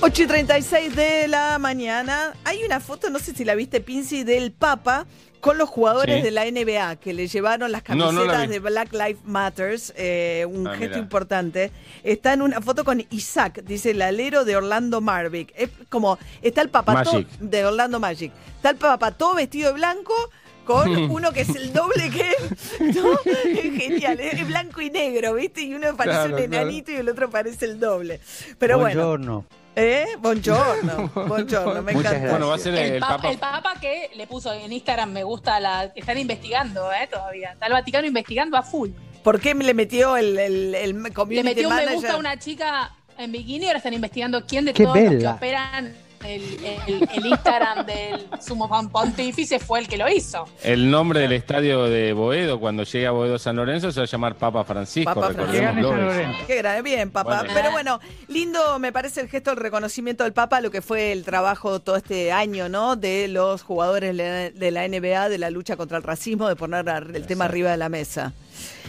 8 0.00 0.22
y 0.22 0.26
36 0.26 0.94
de 0.94 1.28
la 1.28 1.58
mañana. 1.58 2.34
Hay 2.44 2.62
una 2.62 2.78
foto, 2.78 3.10
no 3.10 3.18
sé 3.18 3.34
si 3.34 3.44
la 3.44 3.56
viste, 3.56 3.80
Pinci, 3.80 4.22
del 4.22 4.52
Papa 4.52 5.06
con 5.40 5.58
los 5.58 5.68
jugadores 5.68 6.16
Sí. 6.16 6.22
de 6.22 6.30
la 6.30 6.44
NBA 6.46 6.96
que 6.96 7.12
le 7.14 7.28
llevaron 7.28 7.70
las 7.72 7.82
No, 7.88 8.12
no 8.12 8.24
la 8.24 8.32
camisetas 8.32 8.48
de 8.50 8.58
Black 8.58 8.92
Lives 8.92 9.24
Matters, 9.24 9.92
eh, 9.96 10.46
un 10.48 10.66
Ah, 10.66 10.70
gesto 10.72 10.86
mira. 10.88 10.98
importante. 10.98 11.70
Está 12.02 12.32
en 12.32 12.42
una 12.42 12.60
foto 12.60 12.84
con 12.84 13.04
Isaac, 13.10 13.62
dice 13.64 13.90
el 13.92 14.02
alero 14.02 14.44
de 14.44 14.56
Orlando 14.56 15.00
Marvick. 15.00 15.52
Es 15.56 15.70
como, 15.88 16.18
está 16.42 16.62
el 16.62 16.70
Papa 16.70 17.02
todo- 17.02 17.14
Magic. 17.14 17.28
de 17.38 17.64
Orlando 17.66 18.00
Magic. 18.00 18.32
Está 18.56 18.70
el 18.70 18.76
Papa 18.76 19.12
todo 19.12 19.34
vestido 19.34 19.68
de 19.68 19.74
blanco. 19.74 20.14
Con 20.64 20.90
uno 21.10 21.32
que 21.32 21.40
es 21.40 21.48
el 21.56 21.72
doble 21.72 22.10
que 22.10 22.20
él. 22.30 22.94
¿no? 22.94 23.12
Es 23.24 23.74
genial, 23.82 24.20
es 24.20 24.46
blanco 24.46 24.82
y 24.82 24.90
negro, 24.90 25.32
¿viste? 25.32 25.62
Y 25.62 25.72
uno 25.72 25.96
parece 25.96 26.18
Claro, 26.18 26.36
un 26.36 26.42
claro. 26.46 26.62
enanito 26.62 26.90
y 26.92 26.96
el 26.96 27.08
otro 27.08 27.30
parece 27.30 27.64
el 27.64 27.80
doble. 27.80 28.20
Pero 28.58 28.78
bueno. 28.78 29.46
¿Eh? 29.78 30.06
Buongiorno. 30.18 31.10
Buongiorno, 31.14 31.82
me 31.82 31.92
encanta. 31.92 32.30
Bueno, 32.30 32.48
va 32.48 32.54
a 32.56 32.58
ser 32.58 32.74
el, 32.74 32.92
El, 32.94 33.00
pa- 33.00 33.08
Papa. 33.16 33.30
el 33.30 33.38
Papa 33.38 33.74
que 33.80 34.10
le 34.16 34.26
puso 34.26 34.52
en 34.52 34.72
Instagram 34.72 35.10
me 35.12 35.22
gusta 35.24 35.60
la. 35.60 35.84
Están 35.94 36.18
investigando, 36.18 36.92
¿eh? 36.92 37.08
Todavía. 37.10 37.52
Está 37.52 37.66
el 37.66 37.72
Vaticano 37.72 38.06
investigando 38.06 38.56
a 38.56 38.62
full. 38.62 38.90
¿Por 39.22 39.40
qué 39.40 39.54
le 39.54 39.74
metió 39.74 40.16
el, 40.16 40.38
el, 40.38 40.74
el 40.74 41.02
Le 41.28 41.42
metió 41.44 41.68
un 41.68 41.76
me 41.76 41.86
gusta 41.94 42.14
a 42.14 42.16
una 42.16 42.38
chica 42.38 42.92
en 43.18 43.32
bikini 43.32 43.64
y 43.64 43.66
ahora 43.66 43.78
están 43.78 43.94
investigando 43.94 44.44
quién 44.46 44.64
de 44.64 44.72
Qué 44.72 44.84
todos 44.84 44.96
los 44.96 45.08
que 45.08 45.14
bella. 45.16 45.34
operan 45.34 45.96
el, 46.24 46.42
el- 46.64 47.08
el 47.14 47.26
Instagram 47.26 47.86
del 47.86 48.26
sumo 48.40 48.68
pon- 48.68 48.88
pontífice 48.90 49.58
fue 49.58 49.80
el 49.80 49.88
que 49.88 49.96
lo 49.96 50.08
hizo. 50.08 50.46
El 50.62 50.90
nombre 50.90 51.20
del 51.20 51.32
estadio 51.32 51.84
de 51.84 52.12
Boedo, 52.12 52.58
cuando 52.60 52.82
llegue 52.84 53.06
a 53.06 53.10
Boedo 53.10 53.38
San 53.38 53.56
Lorenzo, 53.56 53.90
se 53.92 54.00
va 54.00 54.04
a 54.04 54.08
llamar 54.08 54.34
Papa 54.36 54.64
Francisco. 54.64 55.12
Papa 55.14 55.32
Francisco. 55.32 55.94
Qué 56.46 56.56
grande, 56.56 56.82
bien, 56.82 57.10
papá. 57.10 57.38
Bueno. 57.40 57.54
Pero 57.54 57.70
bueno, 57.70 58.00
lindo 58.28 58.78
me 58.78 58.92
parece 58.92 59.20
el 59.20 59.28
gesto 59.28 59.50
del 59.50 59.60
reconocimiento 59.60 60.24
del 60.24 60.32
Papa, 60.32 60.60
lo 60.60 60.70
que 60.70 60.82
fue 60.82 61.12
el 61.12 61.24
trabajo 61.24 61.80
todo 61.80 61.96
este 61.96 62.32
año, 62.32 62.68
¿no? 62.68 62.96
De 62.96 63.28
los 63.28 63.62
jugadores 63.62 64.16
de 64.16 64.70
la- 64.70 64.88
NBA, 64.88 65.28
de 65.28 65.38
la 65.38 65.50
lucha 65.50 65.76
contra 65.76 65.96
el 65.98 66.02
racismo, 66.02 66.48
de 66.48 66.56
poner 66.56 66.86
el 67.14 67.26
tema 67.26 67.44
arriba 67.46 67.70
de 67.70 67.76
la 67.76 67.88
mesa. 67.88 68.32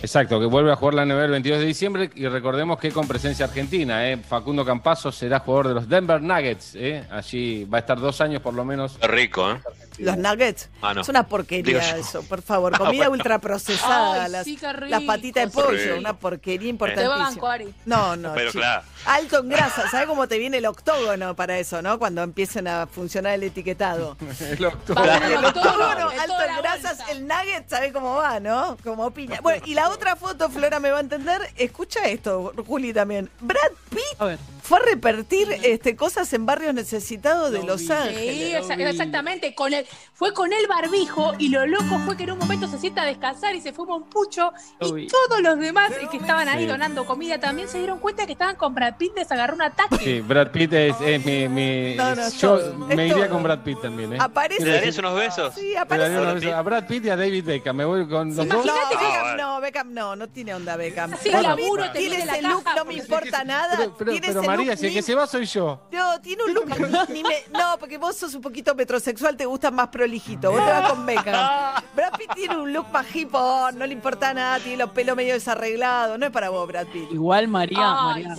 Exacto, 0.02 0.40
que 0.40 0.46
vuelve 0.46 0.72
a 0.72 0.76
jugar 0.76 0.94
la 0.94 1.06
NBA 1.06 1.26
el 1.26 1.32
22 1.32 1.60
de 1.60 1.66
diciembre 1.66 2.10
y 2.16 2.28
recordemos 2.28 2.80
que 2.80 2.92
con 2.92 3.08
presencia 3.08 3.46
argentina, 3.46 4.10
¿eh? 4.10 4.18
Facundo 4.18 4.64
Campazo 4.66 5.12
será 5.12 5.40
jugador 5.40 5.68
de 5.70 5.74
los 5.76 5.90
Denver 5.90 6.22
Nuggets, 6.22 6.76
¿eh? 6.76 7.06
allí 7.12 7.66
va 7.66 7.80
a 7.80 7.82
estar 7.82 8.00
dos 8.00 8.22
años 8.22 8.42
por 8.42 8.54
lo 8.54 8.64
menos. 8.64 8.98
Qué 9.00 9.08
rico, 9.08 9.52
¿eh? 9.52 9.60
Los 10.00 10.18
nuggets. 10.18 10.70
Ah, 10.82 10.94
no. 10.94 11.02
Es 11.02 11.10
una 11.10 11.28
porquería 11.28 11.98
eso, 11.98 12.24
por 12.24 12.42
favor. 12.42 12.70
Ah, 12.80 12.86
Comida 12.86 13.08
bueno. 13.10 13.24
ultraprocesada. 13.24 14.26
Ay, 14.26 14.32
las, 14.32 14.46
sí, 14.46 14.58
patitas 15.06 15.46
de 15.46 15.50
pollo, 15.50 15.98
una 15.98 16.14
porquería 16.18 16.60
Te 16.60 16.70
importantísima. 16.70 17.18
banco, 17.18 17.48
Ari. 17.48 17.74
No, 17.86 18.16
no. 18.16 18.34
Pero 18.34 18.52
claro. 18.52 18.84
Alto 19.06 19.40
en 19.40 19.50
grasa, 19.50 19.90
¿sabes 19.90 20.08
cómo 20.08 20.28
te 20.28 20.38
viene 20.38 20.58
el 20.60 20.66
octógono 20.66 21.36
para 21.36 21.58
eso, 21.58 21.82
no? 21.82 22.00
Cuando 22.00 22.22
empiecen 22.22 22.68
a 22.68 22.88
funcionar 22.88 23.34
el 23.34 23.44
etiquetado. 23.44 24.16
El 24.30 24.36
ser 24.36 24.54
El 24.54 24.58
el 24.60 24.66
octógono, 24.66 25.48
octógono, 25.48 26.12
en 26.12 26.20
alto 26.20 26.34
en 26.42 26.58
grasas, 26.58 27.10
el 27.10 27.28
nugget, 27.28 27.70
¿sabe 27.70 27.92
cómo 27.92 28.16
va, 28.16 28.40
no? 28.40 28.78
Como 28.84 29.12
piña. 29.12 29.40
Bueno, 29.42 29.64
y 29.66 29.74
la 29.74 29.89
otra 29.90 30.16
foto, 30.16 30.50
Flora 30.50 30.80
me 30.80 30.92
va 30.92 30.98
a 30.98 31.02
entender. 31.02 31.42
Escucha 31.58 32.08
esto, 32.08 32.54
Juli 32.68 32.94
también. 32.94 33.30
Brad 33.42 33.60
Pitt 33.90 34.00
A 34.20 34.26
ver. 34.26 34.40
fue 34.62 34.78
a 34.80 34.82
repartir 34.82 35.52
este, 35.64 35.96
cosas 35.96 36.32
en 36.34 36.46
barrios 36.46 36.74
necesitados 36.74 37.52
de 37.52 37.60
Lo 37.60 37.66
Los 37.68 37.82
vi. 37.82 37.88
Sí, 37.88 37.94
Ángeles. 37.94 38.66
exa- 38.68 38.90
exactamente. 38.90 39.56
Con 39.56 39.74
el, 39.74 39.86
fue 40.14 40.34
con 40.34 40.54
el 40.54 40.68
barbijo 40.68 41.34
y 41.38 41.50
lo 41.50 41.66
loco 41.66 42.00
fue 42.06 42.16
que 42.18 42.24
en 42.24 42.32
un 42.32 42.38
momento 42.40 42.68
se 42.68 42.78
sienta 42.78 43.02
a 43.02 43.06
descansar 43.06 43.56
y 43.56 43.62
se 43.62 43.74
fuma 43.74 43.96
un 43.96 44.04
pucho 44.10 44.52
Lo 44.80 44.90
y 44.90 45.02
vi. 45.02 45.08
todos 45.08 45.42
los 45.42 45.60
demás 45.60 45.92
que 46.12 46.18
estaban 46.18 46.48
ahí 46.48 46.60
Sí. 46.64 46.66
donando 46.68 47.06
comida 47.06 47.40
también 47.40 47.68
se 47.68 47.78
dieron 47.80 48.00
cuenta 48.00 48.26
que 48.26 48.34
estaban 48.34 48.56
con 48.56 48.76
Brad 48.76 48.96
Pitt, 48.98 49.14
les 49.16 49.32
agarró 49.32 49.56
un 49.56 49.62
ataque. 49.62 49.98
Sí, 49.98 50.22
Brad 50.22 50.52
Pitt 50.52 50.74
es, 50.74 50.96
es 51.02 51.26
mi... 51.26 51.48
mi- 51.48 51.96
No, 51.96 52.16
no, 52.16 52.22
es 52.28 52.34
yo 52.40 52.58
todo, 52.60 52.90
es 52.90 52.96
me 52.96 53.08
iría 53.08 53.26
todo. 53.26 53.30
con 53.30 53.44
Brad 53.44 53.60
Pitt 53.64 53.82
también. 53.82 54.14
¿eh? 54.14 54.18
Aparece. 54.20 54.64
¿Le 54.66 54.72
darías 54.74 54.98
unos 54.98 55.16
besos? 55.16 55.56
Sí, 55.56 55.70
Le 55.72 55.78
aparece. 55.78 56.10
vez 56.20 56.54
a 56.54 56.62
Brad 56.62 56.86
Pitt 56.88 57.06
y 57.06 57.10
a 57.10 57.16
David 57.16 57.46
Beckham. 57.46 57.76
Me 57.76 57.86
voy 57.86 58.08
con 58.08 58.28
los 58.28 58.36
dos. 58.36 58.46
No, 58.48 58.56
Imagínate 58.64 58.98
que- 58.98 59.06
Beckham 59.06 59.38
no, 59.38 59.62
Beckham 59.80 59.94
no, 59.94 60.16
no 60.16 60.28
tiene 60.28 60.54
onda 60.54 60.76
Beckham. 60.76 61.14
Así 61.14 61.30
Brad 61.30 61.42
laburo, 61.44 61.92
tiene 61.92 62.18
ese 62.18 62.42
la 62.42 62.50
look, 62.50 62.64
caja, 62.64 62.76
no 62.78 62.86
me 62.86 62.94
importa 62.96 63.44
nada. 63.46 63.78
Pero, 63.78 63.96
pero, 63.98 64.12
tiene 64.12 64.28
pero 64.28 64.40
ese 64.42 64.48
María, 64.48 64.66
look 64.72 64.78
si 64.78 64.88
el 64.88 64.94
que 64.94 65.02
se 65.02 65.16
va 65.16 65.26
soy 65.28 65.46
yo. 65.46 65.88
No, 65.92 66.20
tiene 66.22 66.44
un 66.44 66.54
look. 66.54 66.68
ni- 67.10 67.14
ni 67.14 67.24
me- 67.24 67.44
no, 67.52 67.78
porque 67.80 67.98
vos 67.98 68.16
sos 68.18 68.34
un 68.34 68.42
poquito 68.42 68.76
metrosexual, 68.76 69.38
te 69.38 69.46
gusta 69.46 69.72
más 69.72 69.88
prolijito. 69.88 70.52
Vos 70.52 70.64
te 70.66 70.72
vas 70.72 70.90
con 70.92 71.06
Beckham. 71.06 71.82
Brad 71.96 72.12
Pitt 72.18 72.34
tiene 72.36 72.58
un 72.58 72.74
look 72.74 72.88
más 72.92 73.06
hip 73.16 73.30
hop, 73.34 73.74
no 73.74 73.86
le 73.86 73.94
importa 73.94 74.34
nada, 74.34 74.60
tiene 74.60 74.78
los 74.78 74.92
pelos 74.92 75.16
medio 75.16 75.34
desarreglados. 75.34 76.20
No 76.20 76.26
es 76.26 76.32
para 76.32 76.50
vos, 76.50 76.68
Brad 76.68 76.88
Pitt. 76.88 77.12
Igual 77.12 77.48
María, 77.48 77.80
María. 77.80 78.36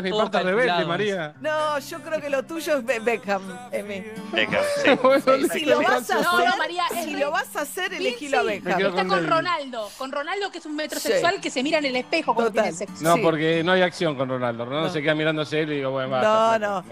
Ay, 0.00 0.10
todo 0.10 0.30
parte 0.30 0.42
rebelde. 0.42 0.84
María. 0.86 1.34
No, 1.40 1.78
yo 1.78 2.00
creo 2.00 2.20
que 2.20 2.30
lo 2.30 2.44
tuyo 2.44 2.78
es 2.78 2.84
Be- 2.84 2.98
Beckham. 3.00 3.42
Venga, 3.70 4.60
sí. 4.82 4.90
Si 5.58 5.64
lo 5.64 5.80
vas 5.82 6.10
a 6.10 6.20
No, 6.20 6.30
hacer, 6.30 6.48
no, 6.50 6.56
María, 6.56 6.82
es 6.94 7.04
si 7.04 7.14
re- 7.14 7.20
lo 7.20 7.30
vas 7.30 7.56
a 7.56 7.60
hacer, 7.62 7.90
Pinci, 7.90 8.06
elegilo 8.06 8.40
a 8.40 8.42
Me 8.42 8.60
Beckham. 8.60 8.80
Está 8.80 9.04
con. 9.06 9.28
Ronaldo, 9.28 9.90
con 9.98 10.12
Ronaldo 10.12 10.50
que 10.50 10.58
es 10.58 10.66
un 10.66 10.76
metrosexual 10.78 11.34
Sí. 11.34 11.40
que 11.42 11.50
se 11.50 11.62
mira 11.62 11.78
en 11.78 11.84
el 11.84 11.96
espejo 11.96 12.34
cuando 12.34 12.50
Total. 12.50 12.64
tiene 12.64 12.76
sexo. 12.78 13.04
No, 13.04 13.16
Sí. 13.16 13.20
porque 13.22 13.62
no 13.62 13.72
hay 13.72 13.82
acción 13.82 14.16
con 14.16 14.28
Ronaldo. 14.28 14.64
Ronaldo 14.64 14.86
No. 14.88 14.92
se 14.92 15.02
queda 15.02 15.14
mirándose 15.14 15.60
él 15.60 15.72
y 15.72 15.76
digo, 15.76 15.90
bueno, 15.90 16.08
No, 16.08 16.22
basta. 16.22 16.58
no. 16.58 16.84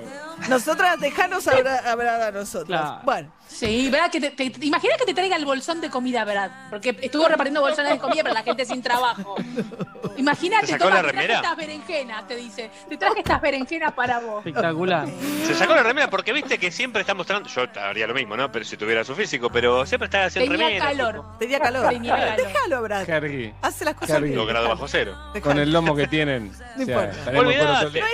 Nosotras, 0.48 1.00
dejanos 1.00 1.46
hablar, 1.48 1.86
hablar 1.86 2.20
a 2.20 2.30
nosotros. 2.32 2.66
Claro. 2.66 3.00
Bueno, 3.04 3.32
Sí, 3.48 3.88
¿verdad? 3.90 4.10
Que 4.10 4.20
te, 4.20 4.30
te- 4.32 4.50
te- 4.50 4.66
imagina 4.66 4.94
que 4.98 5.04
te 5.06 5.14
traiga 5.14 5.36
el 5.36 5.44
bolsón 5.44 5.80
de 5.80 5.88
comida, 5.88 6.24
Brad. 6.24 6.50
Porque 6.70 6.96
estuvo 7.00 7.26
repartiendo 7.26 7.60
bolsones 7.62 7.92
de 7.92 7.98
comida 7.98 8.22
para 8.22 8.34
la 8.34 8.42
gente 8.42 8.64
sin 8.64 8.82
trabajo. 8.82 9.36
Imagínate, 10.16 10.66
¿Te 10.66 10.72
sacó 10.72 10.84
toma, 10.84 11.02
la 11.02 11.08
te 11.08 11.12
traje 11.14 11.32
estas 11.34 11.56
berenjenas, 11.56 12.26
te 12.26 12.36
dice. 12.36 12.70
Te 12.88 12.96
traje 12.96 13.18
estas 13.18 13.40
berenjenas 13.40 13.92
para 13.92 14.18
vos. 14.18 14.38
Espectacular. 14.46 15.06
Se 15.46 15.54
sacó 15.54 15.74
la 15.74 15.82
remera 15.82 16.08
porque 16.08 16.32
viste 16.32 16.58
que 16.58 16.70
siempre 16.70 17.02
está 17.02 17.14
mostrando. 17.14 17.48
Yo 17.48 17.62
haría 17.80 18.06
lo 18.06 18.14
mismo, 18.14 18.36
¿no? 18.36 18.50
Pero 18.50 18.64
si 18.64 18.76
tuviera 18.76 19.04
su 19.04 19.14
físico, 19.14 19.50
pero 19.50 19.84
siempre 19.84 20.06
está 20.06 20.24
haciendo 20.24 20.50
Tenía 20.52 20.66
remera. 20.68 20.86
calor. 20.86 21.38
tenía 21.38 21.60
calor. 21.60 21.88
Tenía 21.90 22.16
calor. 22.16 22.36
Déjalo, 22.36 22.82
Brad. 22.82 23.04
Jerry, 23.06 23.54
Hace 23.62 23.84
las 23.84 23.94
cosas 23.94 24.22
bien. 24.22 24.46
Grados 24.46 24.68
bajo 24.70 24.88
cero. 24.88 25.14
con 25.42 25.58
el 25.58 25.70
lomo 25.72 25.94
que 25.94 26.06
tienen. 26.06 26.52
No 26.76 26.82
o 26.82 26.86
sea, 26.86 27.04
importa. 27.04 27.32
No 27.32 27.50
es, 27.50 27.56
el 27.56 27.66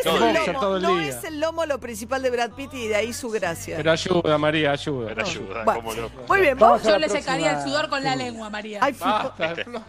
lomo, 0.04 0.60
todo 0.60 0.76
el 0.76 0.82
no 0.82 1.00
es 1.00 1.24
el 1.24 1.40
lomo 1.40 1.66
lo 1.66 1.78
principal 1.80 2.22
de 2.22 2.30
Brad 2.30 2.50
Pitt 2.52 2.72
y 2.74 2.86
de 2.88 2.94
ahí 2.96 3.12
su 3.12 3.28
gracia. 3.30 3.76
Pero 3.76 3.90
ayuda, 3.90 4.38
María, 4.38 4.70
ayuda. 4.72 5.10
Ayuda, 5.22 5.64
Bueno, 5.64 5.80
como 5.80 5.94
loco. 5.94 6.22
Muy 6.28 6.40
bien, 6.40 6.62
a 6.62 6.76
Yo 6.82 6.98
le 6.98 7.08
secaría 7.08 7.58
el 7.58 7.62
sudor 7.62 7.88
con 7.88 8.02
la 8.02 8.16
lengua, 8.16 8.50
María. 8.50 8.78
Ay. 8.82 8.96
Basta, 8.98 9.54
Flor. 9.54 9.82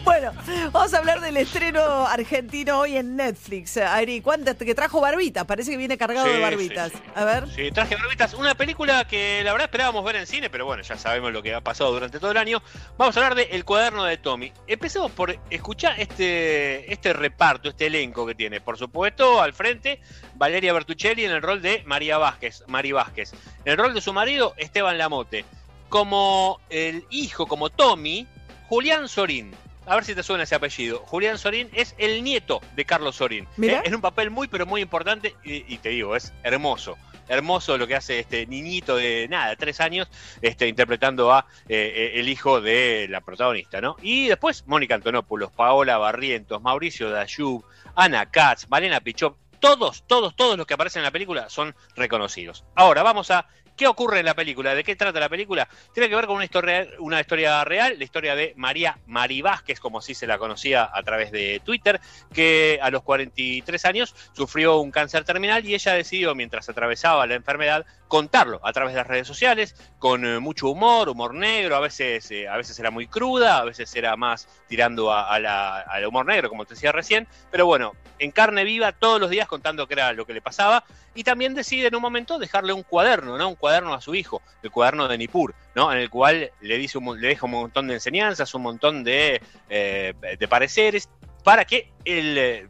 Bueno, 0.03 0.31
vamos 0.71 0.93
a 0.93 0.98
hablar 0.98 1.21
del 1.21 1.38
estreno 1.38 2.07
argentino 2.07 2.79
hoy 2.79 2.98
en 2.98 3.15
Netflix. 3.15 3.77
Ari, 3.77 4.21
¿cuántas 4.21 4.55
que 4.55 4.74
trajo 4.74 5.01
barbitas? 5.01 5.45
Parece 5.45 5.71
que 5.71 5.77
viene 5.77 5.98
cargado 5.98 6.25
Sí, 6.25 6.31
de 6.31 6.38
sí, 6.38 6.41
barbitas. 6.41 6.91
sí. 6.91 6.98
A 7.15 7.25
ver. 7.25 7.48
Sí, 7.50 7.71
traje 7.71 7.95
barbitas, 7.95 8.33
una 8.33 8.55
película 8.55 9.05
que 9.07 9.41
la 9.43 9.51
verdad 9.51 9.65
esperábamos 9.65 10.03
ver 10.03 10.15
en 10.15 10.25
cine, 10.27 10.50
pero 10.50 10.65
bueno, 10.65 10.81
ya 10.81 10.98
sabemos 10.98 11.31
lo 11.31 11.43
que 11.43 11.53
ha 11.53 11.62
pasado 11.62 11.91
durante 11.91 12.19
todo 12.19 12.31
el 12.31 12.38
año. 12.38 12.62
Vamos 12.98 13.15
a 13.15 13.19
hablar 13.19 13.36
de 13.36 13.43
El 13.51 13.65
cuaderno 13.65 14.03
de 14.03 14.17
Tommy. 14.17 14.51
Empecemos 14.67 15.12
por 15.12 15.38
escuchar 15.50 16.00
este, 16.00 16.91
este 16.91 17.13
reparto, 17.13 17.69
este 17.69 17.86
elenco 17.88 18.25
que 18.25 18.36
tiene. 18.36 18.62
Por 18.62 18.77
supuesto, 18.77 19.41
al 19.41 19.53
frente, 19.53 20.01
Valeria 20.36 20.74
Bertuccelli 20.74 21.25
en 21.25 21.31
el 21.31 21.41
rol 21.41 21.62
de 21.62 21.83
María 21.86 22.17
Vázquez, 22.17 22.63
Mari 22.67 22.91
Vázquez. 22.93 23.33
En 23.63 23.74
el 23.74 23.77
rol 23.77 23.93
de 23.93 24.01
su 24.01 24.12
marido, 24.12 24.53
Esteban 24.57 24.98
Lamote. 24.98 25.45
Como 25.89 26.62
el 26.69 27.03
hijo, 27.10 27.48
como 27.48 27.69
Tommy, 27.69 28.27
Julián 28.67 29.10
Sorín. 29.10 29.51
A 29.86 29.96
ver 29.96 30.05
si 30.05 30.13
te 30.13 30.22
suena 30.22 30.43
ese 30.43 30.53
apellido. 30.53 31.00
Julián 31.00 31.39
Sorín 31.39 31.67
es 31.74 31.96
el 31.98 32.24
nieto 32.24 32.62
de 32.75 32.86
Carlos 32.86 33.15
Sorín. 33.15 33.48
Mirá. 33.58 33.79
¿eh? 33.79 33.84
En 33.86 33.96
un 33.96 34.01
papel 34.01 34.29
muy, 34.29 34.48
pero 34.48 34.67
muy 34.67 34.81
importante. 34.81 35.36
Y, 35.43 35.74
y 35.74 35.77
te 35.79 35.89
digo, 35.89 36.15
es 36.15 36.31
hermoso. 36.43 36.96
Hermoso 37.27 37.77
lo 37.77 37.88
que 37.88 37.96
hace 37.96 38.19
este 38.19 38.48
niñito 38.48 38.96
de 38.96 39.27
nada, 39.29 39.55
tres 39.55 39.79
años, 39.79 40.08
este, 40.41 40.67
interpretando 40.67 41.31
a 41.31 41.46
eh, 41.67 41.93
eh, 41.96 42.19
el 42.19 42.27
hijo 42.27 42.60
de 42.60 43.08
la 43.08 43.22
protagonista, 43.22 43.81
¿no? 43.81 43.98
Y 44.01 44.27
después 44.27 44.65
Mónica 44.65 44.96
Antonopoulos, 44.96 45.51
Paola 45.51 46.00
Barrientos, 46.00 46.60
Mauricio 46.62 47.12
Dayub, 47.12 47.63
Ana 47.96 48.25
Katz, 48.25 48.67
Malena 48.67 49.00
Pichop, 49.00 49.38
todos, 49.60 50.03
todos, 50.08 50.36
todos 50.36 50.58
los 50.58 50.65
que 50.65 50.74
aparecen 50.74 51.01
en 51.01 51.05
la 51.05 51.12
película 51.12 51.50
son 51.50 51.75
reconocidos. 51.96 52.65
Ahora 52.75 53.03
vamos 53.03 53.29
a 53.29 53.48
¿Qué 53.79 53.88
ocurre 53.88 54.19
en 54.19 54.25
la 54.25 54.33
película? 54.33 54.75
¿De 54.75 54.83
qué 54.83 54.98
trata 54.98 55.21
la 55.21 55.29
película? 55.29 55.65
Tiene 55.93 56.09
que 56.09 56.15
ver 56.17 56.25
con 56.25 56.36
una 56.36 56.43
historia, 56.43 56.86
una 57.00 57.21
historia 57.21 57.63
real, 57.63 57.95
la 57.98 58.03
historia 58.03 58.36
de 58.36 58.53
María 58.57 59.00
Mari 59.07 59.41
Vázquez, 59.41 59.79
como 59.79 60.00
así 60.00 60.13
se 60.13 60.27
la 60.27 60.38
conocía 60.38 60.89
a 60.93 61.01
través 61.01 61.31
de 61.31 61.62
Twitter, 61.63 62.01
que 62.33 62.77
a 62.81 62.91
los 62.91 63.03
43 63.03 63.86
años 63.86 64.13
sufrió 64.33 64.79
un 64.79 64.91
cáncer 64.91 65.24
terminal 65.24 65.65
y 65.65 65.75
ella 65.75 65.93
decidió, 65.93 66.36
mientras 66.36 66.67
atravesaba 66.67 67.25
la 67.25 67.36
enfermedad, 67.36 67.86
contarlo 68.09 68.59
a 68.63 68.73
través 68.73 68.93
de 68.93 68.97
las 68.99 69.07
redes 69.07 69.27
sociales, 69.27 69.75
con 69.99 70.25
eh, 70.25 70.39
mucho 70.39 70.67
humor, 70.67 71.07
humor 71.07 71.33
negro, 71.35 71.75
a 71.75 71.79
veces, 71.79 72.29
eh, 72.31 72.47
a 72.49 72.57
veces 72.57 72.77
era 72.79 72.89
muy 72.91 73.07
cruda, 73.07 73.59
a 73.59 73.63
veces 73.63 73.95
era 73.95 74.15
más 74.17 74.49
tirando 74.67 75.13
a- 75.13 75.39
la- 75.39 75.81
al 75.81 76.05
humor 76.05 76.25
negro, 76.25 76.49
como 76.49 76.65
te 76.65 76.73
decía 76.73 76.91
recién, 76.91 77.27
pero 77.51 77.67
bueno, 77.67 77.93
en 78.17 78.31
carne 78.31 78.63
viva, 78.63 78.91
todos 78.91 79.21
los 79.21 79.29
días 79.29 79.47
contando 79.47 79.87
qué 79.87 79.93
era 79.93 80.11
lo 80.11 80.25
que 80.25 80.33
le 80.33 80.41
pasaba, 80.41 80.83
y 81.13 81.23
también 81.23 81.53
decide 81.53 81.87
en 81.87 81.95
un 81.95 82.01
momento 82.01 82.39
dejarle 82.39 82.73
un 82.73 82.81
cuaderno, 82.83 83.37
¿no? 83.37 83.47
Un 83.47 83.55
cuaderno 83.55 83.93
a 83.93 84.01
su 84.01 84.15
hijo, 84.15 84.41
el 84.63 84.71
cuaderno 84.71 85.07
de 85.07 85.17
Nippur, 85.17 85.53
¿no? 85.75 85.91
En 85.93 85.99
el 85.99 86.09
cual 86.09 86.51
le, 86.61 86.77
dice 86.79 86.97
un 86.97 87.21
le 87.21 87.27
deja 87.27 87.45
un 87.45 87.51
montón 87.51 87.87
de 87.87 87.93
enseñanzas, 87.93 88.53
un 88.55 88.63
montón 88.63 89.03
de, 89.03 89.39
eh, 89.69 90.13
de 90.37 90.47
pareceres, 90.47 91.09
para 91.43 91.63
que 91.63 91.91
él 92.05 92.69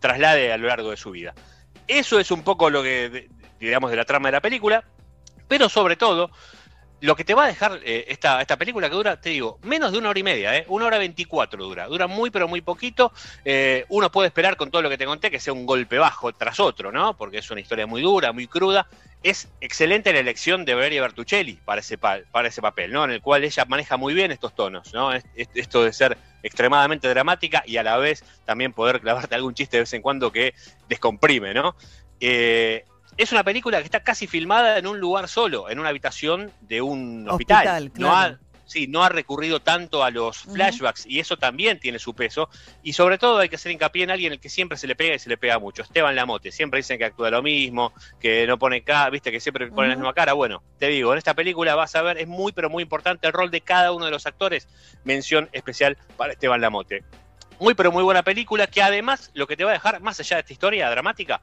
traslade 0.00 0.50
a 0.52 0.56
lo 0.56 0.66
largo 0.66 0.90
de 0.90 0.96
su 0.96 1.10
vida. 1.10 1.34
Eso 1.86 2.18
es 2.18 2.30
un 2.30 2.42
poco 2.42 2.68
lo 2.68 2.82
que, 2.82 3.28
digamos, 3.58 3.90
de 3.90 3.96
la 3.96 4.04
trama 4.04 4.28
de 4.28 4.32
la 4.32 4.40
película, 4.40 4.84
pero 5.46 5.68
sobre 5.68 5.96
todo, 5.96 6.30
lo 7.00 7.14
que 7.14 7.22
te 7.24 7.32
va 7.32 7.44
a 7.44 7.46
dejar 7.46 7.78
eh, 7.84 8.06
esta, 8.08 8.40
esta 8.40 8.56
película 8.56 8.88
que 8.90 8.96
dura, 8.96 9.20
te 9.20 9.30
digo, 9.30 9.58
menos 9.62 9.92
de 9.92 9.98
una 9.98 10.08
hora 10.10 10.18
y 10.18 10.22
media, 10.24 10.56
¿eh? 10.56 10.64
Una 10.68 10.86
hora 10.86 10.98
veinticuatro 10.98 11.62
dura. 11.62 11.86
Dura 11.86 12.08
muy, 12.08 12.30
pero 12.30 12.48
muy 12.48 12.60
poquito. 12.60 13.12
Eh, 13.44 13.84
uno 13.88 14.10
puede 14.10 14.26
esperar 14.26 14.56
con 14.56 14.70
todo 14.70 14.82
lo 14.82 14.90
que 14.90 14.98
te 14.98 15.06
conté 15.06 15.30
que 15.30 15.38
sea 15.38 15.52
un 15.52 15.64
golpe 15.64 15.96
bajo 15.96 16.32
tras 16.32 16.58
otro, 16.58 16.90
¿no? 16.90 17.16
Porque 17.16 17.38
es 17.38 17.50
una 17.52 17.60
historia 17.60 17.86
muy 17.86 18.02
dura, 18.02 18.32
muy 18.32 18.48
cruda. 18.48 18.88
Es 19.22 19.48
excelente 19.60 20.12
la 20.12 20.18
elección 20.18 20.64
de 20.64 20.74
Valeria 20.74 21.00
Bertuccelli 21.02 21.60
para 21.64 21.80
ese, 21.80 21.98
pa- 21.98 22.18
para 22.32 22.48
ese 22.48 22.60
papel, 22.60 22.90
¿no? 22.90 23.04
En 23.04 23.12
el 23.12 23.22
cual 23.22 23.44
ella 23.44 23.64
maneja 23.64 23.96
muy 23.96 24.12
bien 24.12 24.32
estos 24.32 24.56
tonos, 24.56 24.92
¿no? 24.92 25.12
Es- 25.12 25.24
es- 25.36 25.48
Esto 25.54 25.84
de 25.84 25.92
ser 25.92 26.18
extremadamente 26.42 27.08
dramática 27.08 27.62
y 27.64 27.76
a 27.76 27.84
la 27.84 27.96
vez 27.96 28.24
también 28.44 28.72
poder 28.72 29.00
clavarte 29.00 29.36
algún 29.36 29.54
chiste 29.54 29.76
de 29.76 29.82
vez 29.82 29.92
en 29.92 30.02
cuando 30.02 30.32
que 30.32 30.52
descomprime, 30.88 31.54
¿no? 31.54 31.76
Es 33.18 33.32
una 33.32 33.44
película 33.44 33.78
que 33.78 33.84
está 33.84 34.00
casi 34.00 34.26
filmada 34.26 34.78
en 34.78 34.86
un 34.86 34.98
lugar 35.00 35.28
solo, 35.28 35.68
en 35.68 35.78
una 35.78 35.90
habitación 35.90 36.50
de 36.60 36.80
un 36.80 37.28
hospital. 37.28 37.58
Hospital, 37.66 37.92
No 37.96 38.16
ha- 38.16 38.38
sí, 38.64 38.86
no 38.86 39.02
ha 39.02 39.08
recurrido 39.08 39.60
tanto 39.60 40.04
a 40.04 40.10
los 40.10 40.38
flashbacks 40.38 41.06
y 41.06 41.20
eso 41.20 41.36
también 41.38 41.80
tiene 41.80 41.98
su 41.98 42.14
peso. 42.14 42.48
Y 42.82 42.92
sobre 42.92 43.16
todo 43.18 43.38
hay 43.38 43.48
que 43.48 43.56
hacer 43.56 43.72
hincapié 43.72 44.04
en 44.04 44.10
alguien 44.10 44.32
al 44.32 44.40
que 44.40 44.48
siempre 44.50 44.76
se 44.78 44.86
le 44.86 44.94
pega 44.94 45.14
y 45.14 45.18
se 45.18 45.28
le 45.30 45.36
pega 45.38 45.58
mucho. 45.58 45.82
Esteban 45.82 46.14
Lamote, 46.14 46.52
siempre 46.52 46.76
dicen 46.78 46.98
que 46.98 47.06
actúa 47.06 47.30
lo 47.30 47.42
mismo, 47.42 47.92
que 48.20 48.46
no 48.46 48.58
pone 48.58 48.82
cara, 48.82 49.08
viste, 49.10 49.32
que 49.32 49.40
siempre 49.40 49.68
pone 49.68 49.88
la 49.88 49.96
misma 49.96 50.12
cara. 50.12 50.34
Bueno, 50.34 50.62
te 50.78 50.88
digo, 50.88 51.12
en 51.12 51.18
esta 51.18 51.32
película 51.34 51.74
vas 51.74 51.96
a 51.96 52.02
ver, 52.02 52.18
es 52.18 52.28
muy, 52.28 52.52
pero 52.52 52.68
muy 52.70 52.82
importante 52.82 53.26
el 53.26 53.32
rol 53.32 53.50
de 53.50 53.62
cada 53.62 53.90
uno 53.92 54.04
de 54.04 54.10
los 54.10 54.26
actores. 54.26 54.68
Mención 55.04 55.48
especial 55.52 55.96
para 56.18 56.34
Esteban 56.34 56.60
Lamote. 56.60 57.04
Muy, 57.58 57.74
pero 57.74 57.90
muy 57.90 58.04
buena 58.04 58.22
película 58.22 58.66
que 58.68 58.82
además 58.82 59.30
lo 59.34 59.46
que 59.46 59.56
te 59.56 59.64
va 59.64 59.70
a 59.70 59.74
dejar, 59.74 60.00
más 60.00 60.20
allá 60.20 60.36
de 60.36 60.40
esta 60.42 60.52
historia 60.52 60.88
dramática, 60.90 61.40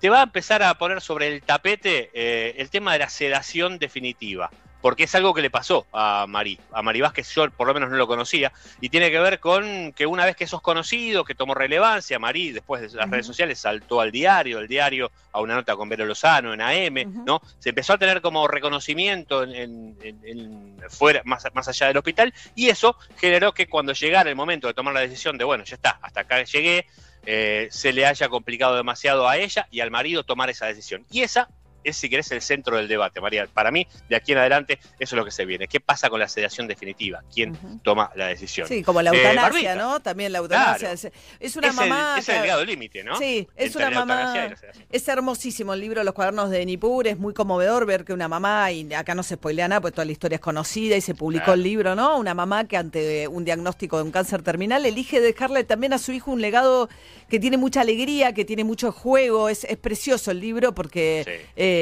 te 0.00 0.08
va 0.10 0.20
a 0.20 0.24
empezar 0.24 0.62
a 0.62 0.74
poner 0.74 1.00
sobre 1.00 1.28
el 1.28 1.42
tapete 1.42 2.10
eh, 2.14 2.54
el 2.58 2.70
tema 2.70 2.92
de 2.92 3.00
la 3.00 3.08
sedación 3.08 3.78
definitiva. 3.78 4.50
Porque 4.80 5.02
es 5.02 5.14
algo 5.16 5.34
que 5.34 5.42
le 5.42 5.50
pasó 5.50 5.88
a 5.92 6.24
Mari, 6.28 6.56
a 6.70 6.82
Mari 6.82 7.00
Vázquez, 7.00 7.34
yo 7.34 7.50
por 7.50 7.66
lo 7.66 7.74
menos 7.74 7.90
no 7.90 7.96
lo 7.96 8.06
conocía, 8.06 8.52
y 8.80 8.90
tiene 8.90 9.10
que 9.10 9.18
ver 9.18 9.40
con 9.40 9.92
que 9.92 10.06
una 10.06 10.24
vez 10.24 10.36
que 10.36 10.46
sos 10.46 10.62
conocido, 10.62 11.24
que 11.24 11.34
tomó 11.34 11.52
relevancia, 11.56 12.20
Mari 12.20 12.52
después 12.52 12.82
de 12.82 12.96
las 12.96 13.10
redes 13.10 13.26
sociales 13.26 13.58
saltó 13.58 14.00
al 14.00 14.12
diario, 14.12 14.60
el 14.60 14.68
diario 14.68 15.10
a 15.32 15.40
una 15.40 15.56
nota 15.56 15.74
con 15.74 15.88
Vero 15.88 16.06
Lozano 16.06 16.54
en 16.54 16.60
AM. 16.60 17.24
¿no? 17.26 17.42
Se 17.58 17.70
empezó 17.70 17.94
a 17.94 17.98
tener 17.98 18.20
como 18.22 18.46
reconocimiento 18.46 19.42
en, 19.42 19.52
en- 19.52 19.96
en- 20.00 20.20
en- 20.24 20.78
fuera, 20.90 21.22
más, 21.24 21.44
más 21.54 21.66
allá 21.66 21.88
del 21.88 21.96
hospital, 21.96 22.32
y 22.54 22.68
eso 22.68 22.96
generó 23.16 23.52
que 23.52 23.66
cuando 23.66 23.92
llegara 23.94 24.30
el 24.30 24.36
momento 24.36 24.68
de 24.68 24.74
tomar 24.74 24.94
la 24.94 25.00
decisión 25.00 25.36
de, 25.38 25.42
bueno, 25.44 25.64
ya 25.64 25.74
está, 25.74 25.98
hasta 26.00 26.20
acá 26.20 26.44
llegué, 26.44 26.86
eh, 27.30 27.68
se 27.70 27.92
le 27.92 28.06
haya 28.06 28.30
complicado 28.30 28.74
demasiado 28.74 29.28
a 29.28 29.36
ella 29.36 29.68
y 29.70 29.80
al 29.80 29.90
marido 29.90 30.24
tomar 30.24 30.48
esa 30.48 30.64
decisión. 30.64 31.04
Y 31.10 31.20
esa 31.20 31.50
es, 31.88 31.96
si 31.96 32.08
querés, 32.08 32.30
el 32.32 32.42
centro 32.42 32.76
del 32.76 32.88
debate, 32.88 33.20
María. 33.20 33.46
Para 33.52 33.70
mí, 33.70 33.86
de 34.08 34.16
aquí 34.16 34.32
en 34.32 34.38
adelante, 34.38 34.78
eso 34.98 35.14
es 35.14 35.18
lo 35.18 35.24
que 35.24 35.30
se 35.30 35.44
viene. 35.44 35.68
¿Qué 35.68 35.80
pasa 35.80 36.08
con 36.10 36.20
la 36.20 36.28
sedación 36.28 36.66
definitiva? 36.68 37.22
¿Quién 37.32 37.56
toma 37.82 38.10
la 38.14 38.26
decisión? 38.26 38.68
Sí, 38.68 38.82
como 38.82 39.02
la 39.02 39.10
Eh, 39.12 39.16
eutanasia. 39.18 39.74
¿no? 39.74 40.00
También 40.00 40.32
la 40.32 40.38
eutanasia. 40.38 40.94
Claro. 40.94 41.10
Es, 41.40 41.56
una 41.56 41.68
es 41.68 41.74
mamá. 41.74 42.12
el, 42.14 42.20
es 42.20 42.28
el 42.28 42.34
delgado 42.36 42.64
límite, 42.64 43.04
¿no? 43.04 43.18
Sí, 43.18 43.48
es 43.56 43.66
Entre 43.74 43.86
una 43.86 44.04
mamá. 44.04 44.54
Es 44.90 45.08
hermosísimo 45.08 45.74
el 45.74 45.80
libro 45.80 46.02
Los 46.04 46.14
cuadernos 46.14 46.50
de 46.50 46.64
Nippur, 46.64 47.06
es 47.06 47.18
muy 47.18 47.34
conmovedor 47.34 47.86
ver 47.86 48.04
que 48.04 48.12
una 48.12 48.28
mamá, 48.28 48.70
y 48.72 48.92
acá 48.94 49.14
no 49.14 49.22
se 49.22 49.34
spoilea 49.34 49.68
nada, 49.68 49.80
pues 49.80 49.94
toda 49.94 50.04
la 50.04 50.12
historia 50.12 50.36
es 50.36 50.40
conocida 50.40 50.96
y 50.96 51.00
se 51.00 51.14
publicó 51.14 51.38
Claro. 51.44 51.54
el 51.54 51.62
libro, 51.62 51.94
¿no? 51.94 52.18
Una 52.18 52.34
mamá 52.34 52.66
que 52.66 52.76
ante 52.76 53.28
un 53.28 53.44
diagnóstico 53.44 53.96
de 53.98 54.02
un 54.04 54.10
cáncer 54.10 54.42
terminal 54.42 54.84
elige 54.84 55.20
dejarle 55.20 55.64
también 55.64 55.92
a 55.92 55.98
su 55.98 56.12
hijo 56.12 56.30
un 56.32 56.40
legado 56.40 56.88
que 57.28 57.38
tiene 57.38 57.56
mucha 57.56 57.82
alegría, 57.82 58.32
que 58.32 58.44
tiene 58.44 58.64
mucho 58.64 58.90
juego, 58.92 59.48
es, 59.48 59.64
es 59.64 59.76
precioso 59.76 60.30
el 60.30 60.40
libro 60.40 60.74
porque, 60.74 61.22
Sí. 61.24 61.46
eh, 61.56 61.77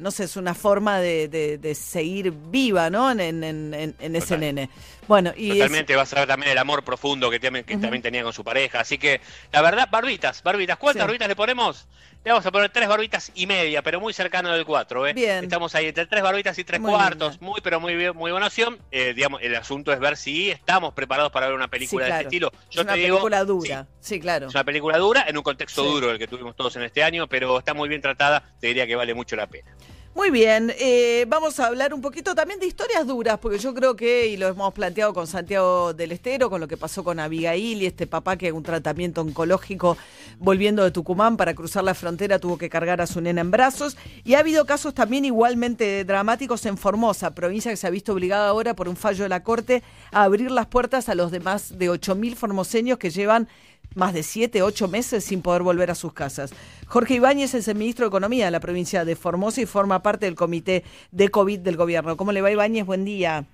no 0.00 0.10
sé, 0.10 0.24
es 0.24 0.36
una 0.36 0.54
forma 0.54 1.00
de, 1.00 1.28
de- 1.28 1.58
de 1.58 1.74
seguir 1.74 2.32
viva, 2.50 2.90
¿no? 2.90 3.10
En, 3.10 3.20
en- 3.20 3.44
en- 3.44 3.74
en- 3.74 3.94
en 3.98 4.16
ese 4.16 4.26
Total. 4.26 4.40
nene. 4.40 4.70
Bueno, 5.08 5.32
y 5.36 5.50
es- 5.50 5.58
Totalmente, 5.58 5.96
vas 5.96 6.12
a 6.12 6.20
ver 6.20 6.28
también 6.28 6.52
el 6.52 6.58
amor 6.58 6.84
profundo 6.84 7.28
que, 7.30 7.40
también, 7.40 7.64
que 7.64 7.76
también 7.76 8.02
tenía 8.02 8.22
con 8.22 8.32
su 8.32 8.44
pareja. 8.44 8.80
Así 8.80 8.98
que, 8.98 9.20
la 9.52 9.60
verdad, 9.60 9.88
barbitas, 9.90 10.42
barbitas. 10.42 10.76
¿Cuántas 10.78 11.02
Sí. 11.02 11.06
barbitas 11.06 11.28
le 11.28 11.36
ponemos? 11.36 11.88
Le 12.24 12.30
vamos 12.30 12.46
a 12.46 12.52
poner 12.52 12.70
tres 12.70 12.88
barbitas 12.88 13.32
y 13.34 13.48
media, 13.48 13.82
pero 13.82 14.00
muy 14.00 14.12
cercano 14.12 14.52
del 14.52 14.64
cuatro, 14.64 15.04
¿eh? 15.08 15.12
Bien. 15.12 15.42
Estamos 15.42 15.74
ahí 15.74 15.86
entre 15.86 16.06
tres 16.06 16.22
barbitas 16.22 16.56
y 16.56 16.62
tres 16.62 16.80
Muy 16.80 16.92
cuartos. 16.92 17.40
Muy, 17.40 17.60
pero 17.62 17.80
muy 17.80 17.96
bien, 17.96 18.14
muy 18.16 18.30
buena 18.30 18.46
opción. 18.46 18.78
Eh, 18.92 19.12
digamos, 19.12 19.42
el 19.42 19.56
asunto 19.56 19.92
es 19.92 19.98
ver 19.98 20.16
si 20.16 20.52
estamos 20.52 20.94
preparados 20.94 21.32
para 21.32 21.46
ver 21.46 21.56
una 21.56 21.66
película 21.66 22.04
Sí, 22.04 22.10
de 22.12 22.16
este 22.18 22.24
estilo. 22.28 22.52
es 22.70 22.76
Yo 22.76 22.82
una 22.82 22.92
te 22.92 23.00
digo, 23.00 23.16
película 23.16 23.40
sí, 23.40 23.46
dura. 23.46 23.86
Sí, 24.00 24.20
claro. 24.20 24.46
es 24.46 24.54
una 24.54 24.62
película 24.62 24.98
dura, 24.98 25.24
en 25.26 25.36
un 25.36 25.42
contexto 25.42 25.82
Sí. 25.82 25.90
duro 25.90 26.12
el 26.12 26.18
que 26.20 26.28
tuvimos 26.28 26.54
todos 26.54 26.76
en 26.76 26.82
este 26.84 27.02
año, 27.02 27.26
pero 27.26 27.58
está 27.58 27.74
muy 27.74 27.88
bien 27.88 28.00
tratada, 28.00 28.54
te 28.60 28.68
diría 28.68 28.86
que 28.86 28.94
vale 28.94 29.14
mucho 29.14 29.34
la 29.34 29.48
pena. 29.48 29.72
Muy 30.14 30.30
bien, 30.30 30.70
eh, 30.78 31.24
vamos 31.26 31.58
a 31.58 31.68
hablar 31.68 31.94
un 31.94 32.02
poquito 32.02 32.34
también 32.34 32.60
de 32.60 32.66
historias 32.66 33.06
duras, 33.06 33.38
porque 33.40 33.58
yo 33.58 33.72
creo 33.72 33.96
que, 33.96 34.26
y 34.26 34.36
lo 34.36 34.46
hemos 34.46 34.74
planteado 34.74 35.14
con 35.14 35.26
Santiago 35.26 35.94
del 35.94 36.12
Estero, 36.12 36.50
con 36.50 36.60
lo 36.60 36.68
que 36.68 36.76
pasó 36.76 37.02
con 37.02 37.18
Abigail 37.18 37.82
y 37.82 37.86
este 37.86 38.06
papá 38.06 38.36
que 38.36 38.52
un 38.52 38.62
tratamiento 38.62 39.22
oncológico 39.22 39.96
volviendo 40.38 40.84
de 40.84 40.90
Tucumán 40.90 41.38
para 41.38 41.54
cruzar 41.54 41.84
la 41.84 41.94
frontera 41.94 42.38
tuvo 42.38 42.58
que 42.58 42.68
cargar 42.68 43.00
a 43.00 43.06
su 43.06 43.22
nena 43.22 43.40
en 43.40 43.50
brazos. 43.50 43.96
Y 44.22 44.34
ha 44.34 44.40
habido 44.40 44.66
casos 44.66 44.92
también 44.92 45.24
igualmente 45.24 46.04
dramáticos 46.04 46.66
en 46.66 46.76
Formosa, 46.76 47.34
provincia 47.34 47.70
que 47.70 47.78
se 47.78 47.86
ha 47.86 47.90
visto 47.90 48.12
obligada 48.12 48.48
ahora 48.48 48.74
por 48.74 48.88
un 48.88 48.96
fallo 48.96 49.22
de 49.22 49.30
la 49.30 49.42
Corte 49.42 49.82
a 50.10 50.24
abrir 50.24 50.50
las 50.50 50.66
puertas 50.66 51.08
a 51.08 51.14
los 51.14 51.30
demás 51.30 51.78
de 51.78 51.90
8.000 51.90 52.34
formoseños 52.36 52.98
que 52.98 53.08
llevan 53.08 53.48
más 53.94 54.14
de 54.14 54.22
siete, 54.22 54.62
ocho 54.62 54.88
meses 54.88 55.24
sin 55.24 55.42
poder 55.42 55.62
volver 55.62 55.90
a 55.90 55.94
sus 55.94 56.12
casas. 56.12 56.52
Jorge 56.86 57.14
Ibáñez 57.14 57.54
es 57.54 57.68
el 57.68 57.76
ministro 57.76 58.04
de 58.04 58.08
Economía 58.08 58.46
de 58.46 58.50
la 58.50 58.60
provincia 58.60 59.04
de 59.04 59.16
Formosa 59.16 59.60
y 59.60 59.66
forma 59.66 60.01
parte 60.02 60.26
del 60.26 60.34
comité 60.34 60.84
de 61.10 61.28
COVID 61.28 61.60
del 61.60 61.76
gobierno. 61.76 62.16
¿Cómo 62.16 62.32
le 62.32 62.42
va 62.42 62.50
Ibáñez? 62.50 62.86
Buen 62.86 63.04
día. 63.04 63.44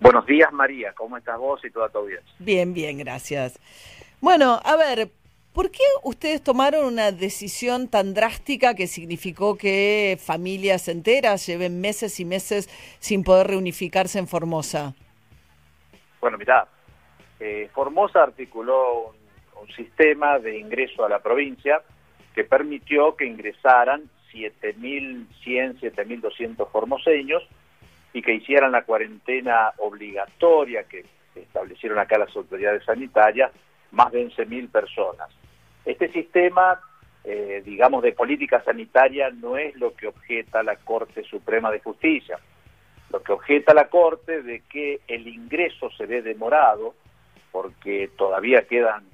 Buenos 0.00 0.26
días, 0.26 0.52
María. 0.52 0.92
¿Cómo 0.92 1.16
estás 1.16 1.38
vos 1.38 1.64
y 1.64 1.70
toda 1.70 1.88
tu 1.88 1.98
audiencia? 1.98 2.32
Bien, 2.38 2.74
bien, 2.74 2.98
gracias. 2.98 3.58
Bueno, 4.20 4.60
a 4.64 4.76
ver, 4.76 5.10
¿Por 5.54 5.70
qué 5.70 5.84
ustedes 6.02 6.42
tomaron 6.42 6.84
una 6.84 7.12
decisión 7.12 7.86
tan 7.86 8.12
drástica 8.12 8.74
que 8.74 8.88
significó 8.88 9.56
que 9.56 10.18
familias 10.20 10.88
enteras 10.88 11.46
lleven 11.46 11.80
meses 11.80 12.18
y 12.18 12.24
meses 12.24 12.68
sin 12.98 13.22
poder 13.22 13.46
reunificarse 13.46 14.18
en 14.18 14.26
Formosa? 14.26 14.94
Bueno, 16.20 16.38
mirá, 16.38 16.66
eh, 17.38 17.70
Formosa 17.72 18.24
articuló 18.24 19.10
un, 19.10 19.16
un 19.62 19.68
sistema 19.76 20.40
de 20.40 20.58
ingreso 20.58 21.04
a 21.04 21.08
la 21.08 21.20
provincia 21.20 21.80
que 22.34 22.42
permitió 22.42 23.14
que 23.14 23.24
ingresaran 23.24 24.02
7.100, 24.34 25.80
7.200 25.80 26.70
formoseños 26.70 27.42
y 28.12 28.22
que 28.22 28.34
hicieran 28.34 28.72
la 28.72 28.84
cuarentena 28.84 29.72
obligatoria 29.78 30.84
que 30.84 31.04
establecieron 31.34 31.98
acá 31.98 32.18
las 32.18 32.34
autoridades 32.36 32.84
sanitarias, 32.84 33.52
más 33.90 34.12
de 34.12 34.26
11.000 34.26 34.70
personas. 34.70 35.28
Este 35.84 36.10
sistema, 36.12 36.80
eh, 37.24 37.62
digamos, 37.64 38.02
de 38.02 38.12
política 38.12 38.62
sanitaria 38.62 39.30
no 39.30 39.56
es 39.56 39.74
lo 39.76 39.94
que 39.94 40.08
objeta 40.08 40.62
la 40.62 40.76
Corte 40.76 41.24
Suprema 41.24 41.70
de 41.70 41.80
Justicia. 41.80 42.38
Lo 43.10 43.22
que 43.22 43.32
objeta 43.32 43.74
la 43.74 43.88
Corte 43.88 44.42
de 44.42 44.60
que 44.60 45.00
el 45.06 45.28
ingreso 45.28 45.90
se 45.90 46.06
ve 46.06 46.22
demorado 46.22 46.94
porque 47.52 48.10
todavía 48.16 48.66
quedan 48.66 49.04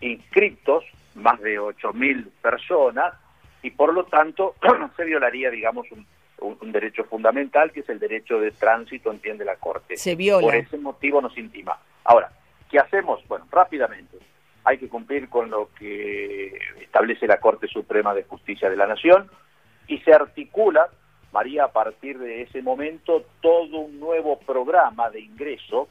inscritos 0.00 0.84
más 1.14 1.40
de 1.40 1.60
8.000 1.60 2.28
personas 2.40 3.14
y 3.62 3.70
por 3.70 3.92
lo 3.92 4.04
tanto 4.04 4.54
se 4.96 5.04
violaría, 5.04 5.50
digamos, 5.50 5.86
un, 5.92 6.06
un, 6.40 6.72
derecho 6.72 7.04
fundamental 7.04 7.72
que 7.72 7.80
es 7.80 7.88
el 7.88 7.98
derecho 7.98 8.40
de 8.40 8.50
tránsito, 8.52 9.10
entiende 9.10 9.44
la 9.44 9.56
Corte. 9.56 9.96
Se 9.96 10.16
viola. 10.16 10.46
Por 10.46 10.54
ese 10.54 10.78
motivo 10.78 11.20
nos 11.20 11.36
intima. 11.36 11.78
Ahora, 12.04 12.30
¿qué 12.70 12.78
hacemos? 12.78 13.26
Bueno, 13.28 13.46
rápidamente 13.50 14.18
hay 14.64 14.78
que 14.78 14.88
cumplir 14.88 15.28
con 15.28 15.50
lo 15.50 15.70
que 15.78 16.58
establece 16.80 17.26
la 17.26 17.40
Corte 17.40 17.66
Suprema 17.66 18.14
de 18.14 18.24
Justicia 18.24 18.68
de 18.68 18.76
la 18.76 18.86
Nación 18.86 19.30
y 19.86 19.98
se 19.98 20.12
articula, 20.12 20.88
María, 21.32 21.64
a 21.64 21.72
partir 21.72 22.18
de 22.18 22.42
ese 22.42 22.62
momento, 22.62 23.24
todo 23.40 23.78
un 23.78 23.98
nuevo 23.98 24.38
programa 24.38 25.10
de 25.10 25.20
ingreso 25.20 25.88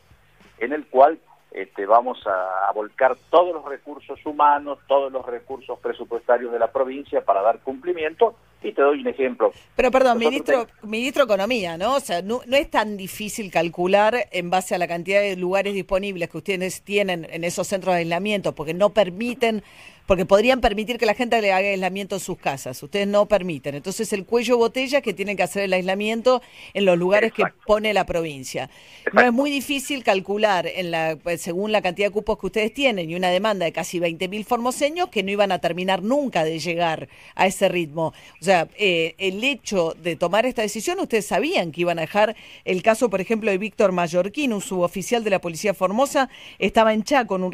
en 0.59 0.73
el 0.73 0.85
cual 0.87 1.19
este, 1.51 1.85
vamos 1.85 2.19
a, 2.27 2.69
a, 2.69 2.71
volcar 2.73 3.17
todos 3.29 3.53
los 3.53 3.65
recursos 3.65 4.19
humanos, 4.25 4.79
todos 4.87 5.11
los 5.11 5.25
recursos 5.25 5.79
presupuestarios 5.79 6.51
de 6.51 6.59
la 6.59 6.71
provincia 6.71 7.21
para 7.21 7.41
dar 7.41 7.59
cumplimiento. 7.59 8.35
Y 8.61 8.73
te 8.73 8.81
doy 8.81 8.99
un 8.99 9.07
ejemplo. 9.07 9.53
Pero 9.75 9.89
perdón, 9.89 10.17
ministro, 10.17 10.65
te... 10.65 10.85
ministro 10.85 11.25
de 11.25 11.33
Economía, 11.33 11.77
¿no? 11.77 11.95
O 11.95 11.99
sea, 12.01 12.21
no, 12.21 12.41
no, 12.45 12.57
es 12.57 12.69
tan 12.69 12.97
difícil 12.97 13.51
calcular 13.51 14.27
en 14.31 14.49
base 14.49 14.75
a 14.75 14.77
la 14.77 14.87
cantidad 14.87 15.21
de 15.21 15.37
lugares 15.37 15.73
disponibles 15.73 16.29
que 16.29 16.37
ustedes 16.37 16.81
tienen 16.81 17.25
en 17.29 17.45
esos 17.45 17.67
centros 17.67 17.93
de 17.95 17.99
aislamiento, 17.99 18.53
porque 18.53 18.73
no 18.73 18.89
permiten 18.89 19.63
porque 20.09 20.25
podrían 20.25 20.59
permitir 20.59 20.97
que 20.97 21.05
la 21.05 21.13
gente 21.13 21.39
le 21.39 21.51
haga 21.51 21.67
aislamiento 21.67 22.15
en 22.15 22.19
sus 22.19 22.35
casas. 22.35 22.81
Ustedes 22.81 23.07
no 23.07 23.27
permiten. 23.27 23.75
Entonces, 23.75 24.11
el 24.11 24.25
cuello 24.25 24.57
botella 24.57 25.01
que 25.01 25.13
tienen 25.13 25.37
que 25.37 25.43
hacer 25.43 25.61
el 25.61 25.71
aislamiento 25.71 26.41
en 26.73 26.85
los 26.85 26.97
lugares 26.97 27.29
Exacto. 27.29 27.59
que 27.59 27.65
pone 27.67 27.93
la 27.93 28.07
provincia. 28.07 28.71
Exacto. 29.03 29.19
No 29.19 29.27
es 29.27 29.31
muy 29.31 29.51
difícil 29.51 30.03
calcular, 30.03 30.65
en 30.65 30.89
la, 30.89 31.15
pues, 31.21 31.43
según 31.43 31.71
la 31.71 31.83
cantidad 31.83 32.07
de 32.07 32.11
cupos 32.11 32.39
que 32.39 32.47
ustedes 32.47 32.73
tienen 32.73 33.07
y 33.11 33.13
una 33.13 33.29
demanda 33.29 33.65
de 33.65 33.71
casi 33.71 33.99
20.000 33.99 34.45
formoseños, 34.45 35.09
que 35.09 35.21
no 35.21 35.29
iban 35.29 35.51
a 35.51 35.59
terminar 35.59 36.01
nunca 36.01 36.43
de 36.43 36.57
llegar 36.57 37.07
a 37.35 37.45
ese 37.45 37.69
ritmo. 37.69 38.07
O 38.41 38.43
sea, 38.43 38.67
eh, 38.79 39.13
el 39.19 39.43
hecho 39.43 39.95
de 40.01 40.15
tomar 40.15 40.47
esta 40.47 40.63
decisión, 40.63 40.99
ustedes 40.99 41.27
sabían 41.27 41.71
que 41.71 41.81
iban 41.81 41.99
a 41.99 42.01
dejar 42.01 42.35
el 42.65 42.81
caso, 42.81 43.11
por 43.11 43.21
ejemplo, 43.21 43.51
de 43.51 43.59
Víctor 43.59 43.91
Mallorquín, 43.91 44.53
un 44.53 44.61
suboficial 44.61 45.23
de 45.23 45.29
la 45.29 45.39
Policía 45.39 45.75
Formosa, 45.75 46.29
estaba 46.57 46.95
en 46.95 47.03
Chaco 47.03 47.27
con 47.27 47.43
un 47.43 47.51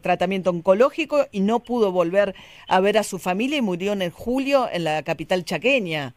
tratamiento 0.00 0.48
oncológico 0.48 1.26
y 1.32 1.40
no 1.40 1.60
pudo 1.60 1.97
volver 1.98 2.34
a 2.68 2.80
ver 2.80 2.96
a 2.96 3.02
su 3.02 3.18
familia 3.18 3.58
y 3.58 3.62
murió 3.62 3.92
en 3.92 4.02
el 4.02 4.10
julio 4.10 4.68
en 4.70 4.84
la 4.84 5.02
capital 5.02 5.44
chaqueña. 5.44 6.14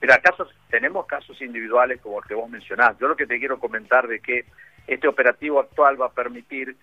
Mira, 0.00 0.18
casos, 0.18 0.48
tenemos 0.70 1.06
casos 1.06 1.40
individuales 1.40 2.00
como 2.00 2.18
el 2.18 2.28
que 2.28 2.34
vos 2.34 2.48
mencionás. 2.50 2.98
Yo 2.98 3.08
lo 3.08 3.16
que 3.16 3.26
te 3.26 3.38
quiero 3.38 3.58
comentar 3.58 4.06
de 4.08 4.20
que 4.20 4.44
este 4.86 5.08
operativo 5.08 5.60
actual 5.60 6.00
va 6.00 6.06
a 6.06 6.12
permitir 6.12 6.76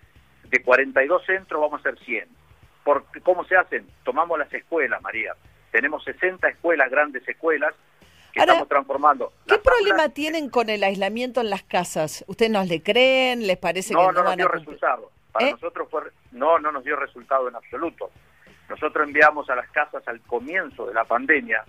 de 0.44 0.62
42 0.62 1.24
centros 1.24 1.60
vamos 1.60 1.80
a 1.80 1.82
ser 1.82 1.98
100. 1.98 2.28
¿Por, 2.84 3.04
¿Cómo 3.22 3.44
se 3.44 3.56
hacen? 3.56 3.86
Tomamos 4.04 4.38
las 4.38 4.52
escuelas, 4.52 5.00
María. 5.02 5.34
Tenemos 5.72 6.04
60 6.04 6.48
escuelas, 6.48 6.90
grandes 6.90 7.26
escuelas, 7.26 7.74
que 8.32 8.40
Ahora, 8.40 8.52
estamos 8.52 8.68
transformando. 8.68 9.32
¿Qué 9.46 9.58
problema 9.58 10.02
aulas... 10.02 10.14
tienen 10.14 10.50
con 10.50 10.68
el 10.68 10.84
aislamiento 10.84 11.40
en 11.40 11.50
las 11.50 11.62
casas? 11.62 12.24
¿Ustedes 12.28 12.52
nos 12.52 12.68
le 12.68 12.82
creen? 12.82 13.46
¿Les 13.46 13.56
parece 13.56 13.94
no, 13.94 14.00
que 14.00 14.06
no, 14.06 14.12
no, 14.12 14.18
no 14.20 14.24
van 14.26 14.36
dio 14.36 14.48
a 14.48 14.52
resultado. 14.52 15.10
Para 15.34 15.48
¿Eh? 15.48 15.52
nosotros 15.52 15.88
fue, 15.90 16.02
no, 16.30 16.60
no 16.60 16.70
nos 16.70 16.84
dio 16.84 16.94
resultado 16.94 17.48
en 17.48 17.56
absoluto. 17.56 18.12
Nosotros 18.68 19.04
enviamos 19.04 19.50
a 19.50 19.56
las 19.56 19.68
casas 19.70 20.06
al 20.06 20.20
comienzo 20.20 20.86
de 20.86 20.94
la 20.94 21.04
pandemia, 21.04 21.64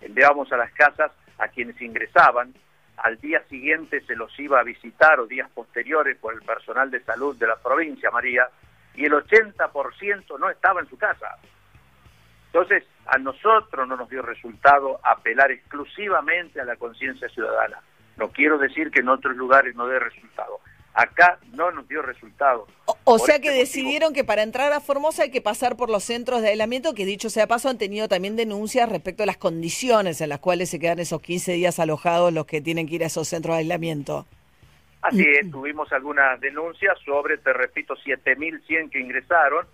enviamos 0.00 0.50
a 0.52 0.56
las 0.56 0.72
casas 0.72 1.12
a 1.38 1.48
quienes 1.48 1.78
ingresaban, 1.82 2.54
al 2.96 3.20
día 3.20 3.42
siguiente 3.50 4.00
se 4.06 4.16
los 4.16 4.36
iba 4.40 4.58
a 4.58 4.62
visitar 4.62 5.20
o 5.20 5.26
días 5.26 5.50
posteriores 5.50 6.16
por 6.16 6.32
el 6.32 6.40
personal 6.40 6.90
de 6.90 7.02
salud 7.02 7.36
de 7.36 7.46
la 7.46 7.56
provincia, 7.56 8.10
María, 8.10 8.48
y 8.94 9.04
el 9.04 9.12
80% 9.12 10.38
no 10.38 10.48
estaba 10.48 10.80
en 10.80 10.88
su 10.88 10.96
casa. 10.96 11.36
Entonces, 12.46 12.84
a 13.06 13.18
nosotros 13.18 13.86
no 13.86 13.96
nos 13.96 14.08
dio 14.08 14.22
resultado 14.22 14.98
apelar 15.02 15.50
exclusivamente 15.50 16.58
a 16.58 16.64
la 16.64 16.76
conciencia 16.76 17.28
ciudadana. 17.28 17.80
No 18.16 18.28
quiero 18.28 18.56
decir 18.56 18.90
que 18.90 19.00
en 19.00 19.10
otros 19.10 19.36
lugares 19.36 19.74
no 19.74 19.88
dé 19.88 19.98
resultado. 19.98 20.60
Acá 20.94 21.38
no 21.52 21.72
nos 21.72 21.88
dio 21.88 22.00
resultado. 22.00 22.68
O, 23.04 23.18
sea 23.18 23.36
este 23.36 23.42
que 23.42 23.48
motivo. 23.50 23.60
decidieron 23.60 24.14
que 24.14 24.24
para 24.24 24.42
entrar 24.42 24.72
a 24.72 24.80
Formosa 24.80 25.24
hay 25.24 25.30
que 25.30 25.42
pasar 25.42 25.76
por 25.76 25.90
los 25.90 26.04
centros 26.04 26.40
de 26.40 26.48
aislamiento, 26.48 26.94
que 26.94 27.04
dicho 27.04 27.28
sea 27.28 27.46
paso, 27.46 27.68
han 27.68 27.78
tenido 27.78 28.08
también 28.08 28.34
denuncias 28.34 28.88
respecto 28.88 29.22
a 29.22 29.26
las 29.26 29.36
condiciones 29.36 30.20
en 30.20 30.30
las 30.30 30.38
cuales 30.40 30.70
se 30.70 30.78
quedan 30.78 30.98
esos 30.98 31.20
15 31.20 31.52
días 31.52 31.78
alojados 31.78 32.32
los 32.32 32.46
que 32.46 32.62
tienen 32.62 32.88
que 32.88 32.94
ir 32.94 33.04
a 33.04 33.06
esos 33.06 33.28
centros 33.28 33.56
de 33.56 33.60
aislamiento. 33.60 34.26
Así 35.02 35.22
es, 35.22 35.50
tuvimos 35.50 35.92
algunas 35.92 36.40
denuncias 36.40 36.98
sobre, 37.04 37.36
te 37.36 37.52
repito, 37.52 37.94
7.100 37.94 38.88
que 38.88 39.00
ingresaron, 39.00 39.66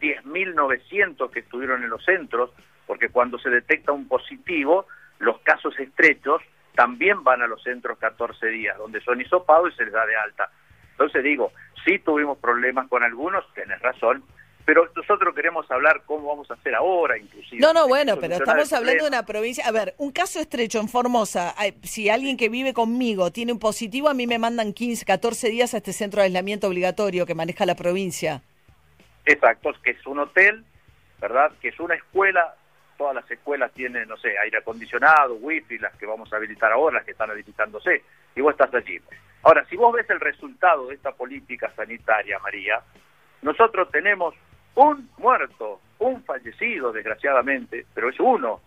10.900 0.00 1.30
que 1.30 1.40
estuvieron 1.40 1.84
en 1.84 1.90
los 1.90 2.02
centros, 2.02 2.50
porque 2.86 3.10
cuando 3.10 3.38
se 3.38 3.50
detecta 3.50 3.92
un 3.92 4.08
positivo, 4.08 4.86
los 5.18 5.38
casos 5.40 5.78
estrechos 5.78 6.40
también 6.74 7.22
van 7.22 7.42
a 7.42 7.46
los 7.46 7.62
centros 7.62 7.98
14 7.98 8.46
días, 8.46 8.78
donde 8.78 9.02
son 9.02 9.20
hisopados 9.20 9.74
y 9.74 9.76
se 9.76 9.84
les 9.84 9.92
da 9.92 10.06
de 10.06 10.16
alta. 10.16 10.50
Entonces 10.98 11.22
digo, 11.22 11.52
sí 11.84 12.00
tuvimos 12.00 12.38
problemas 12.38 12.88
con 12.88 13.04
algunos, 13.04 13.44
tenés 13.54 13.80
razón, 13.80 14.24
pero 14.64 14.90
nosotros 14.96 15.32
queremos 15.32 15.70
hablar 15.70 16.02
cómo 16.06 16.28
vamos 16.28 16.50
a 16.50 16.54
hacer 16.54 16.74
ahora, 16.74 17.16
inclusive. 17.16 17.60
No, 17.60 17.72
no, 17.72 17.86
bueno, 17.86 18.18
pero 18.20 18.34
estamos 18.34 18.72
hablando 18.72 19.04
de 19.04 19.08
una 19.08 19.24
provincia. 19.24 19.64
A 19.64 19.70
ver, 19.70 19.94
un 19.96 20.10
caso 20.10 20.40
estrecho 20.40 20.80
en 20.80 20.88
Formosa. 20.88 21.54
Si 21.84 22.10
alguien 22.10 22.36
que 22.36 22.48
vive 22.48 22.74
conmigo 22.74 23.30
tiene 23.30 23.52
un 23.52 23.60
positivo, 23.60 24.08
a 24.08 24.14
mí 24.14 24.26
me 24.26 24.40
mandan 24.40 24.72
15, 24.72 25.04
14 25.06 25.50
días 25.50 25.72
a 25.72 25.76
este 25.76 25.92
centro 25.92 26.20
de 26.20 26.26
aislamiento 26.26 26.66
obligatorio 26.66 27.26
que 27.26 27.36
maneja 27.36 27.64
la 27.64 27.76
provincia. 27.76 28.42
Exacto, 29.24 29.70
que 29.84 29.92
es 29.92 30.04
un 30.04 30.18
hotel, 30.18 30.64
¿verdad? 31.20 31.52
Que 31.62 31.68
es 31.68 31.78
una 31.78 31.94
escuela. 31.94 32.56
Todas 32.98 33.14
las 33.14 33.30
escuelas 33.30 33.72
tienen, 33.72 34.08
no 34.08 34.16
sé, 34.18 34.36
aire 34.38 34.58
acondicionado, 34.58 35.36
wifi, 35.36 35.78
las 35.78 35.94
que 35.96 36.04
vamos 36.04 36.30
a 36.32 36.36
habilitar 36.36 36.72
ahora, 36.72 36.96
las 36.96 37.04
que 37.04 37.12
están 37.12 37.30
habilitándose, 37.30 38.02
y 38.34 38.40
vos 38.42 38.52
estás 38.52 38.74
allí. 38.74 39.00
Ahora, 39.44 39.64
si 39.70 39.76
vos 39.76 39.94
ves 39.94 40.10
el 40.10 40.20
resultado 40.20 40.88
de 40.88 40.96
esta 40.96 41.12
política 41.12 41.72
sanitaria, 41.74 42.38
María, 42.40 42.82
nosotros 43.40 43.90
tenemos 43.90 44.34
un 44.74 45.08
muerto, 45.16 45.80
un 46.00 46.24
fallecido, 46.24 46.92
desgraciadamente, 46.92 47.86
pero 47.94 48.10
es 48.10 48.18
uno. 48.20 48.60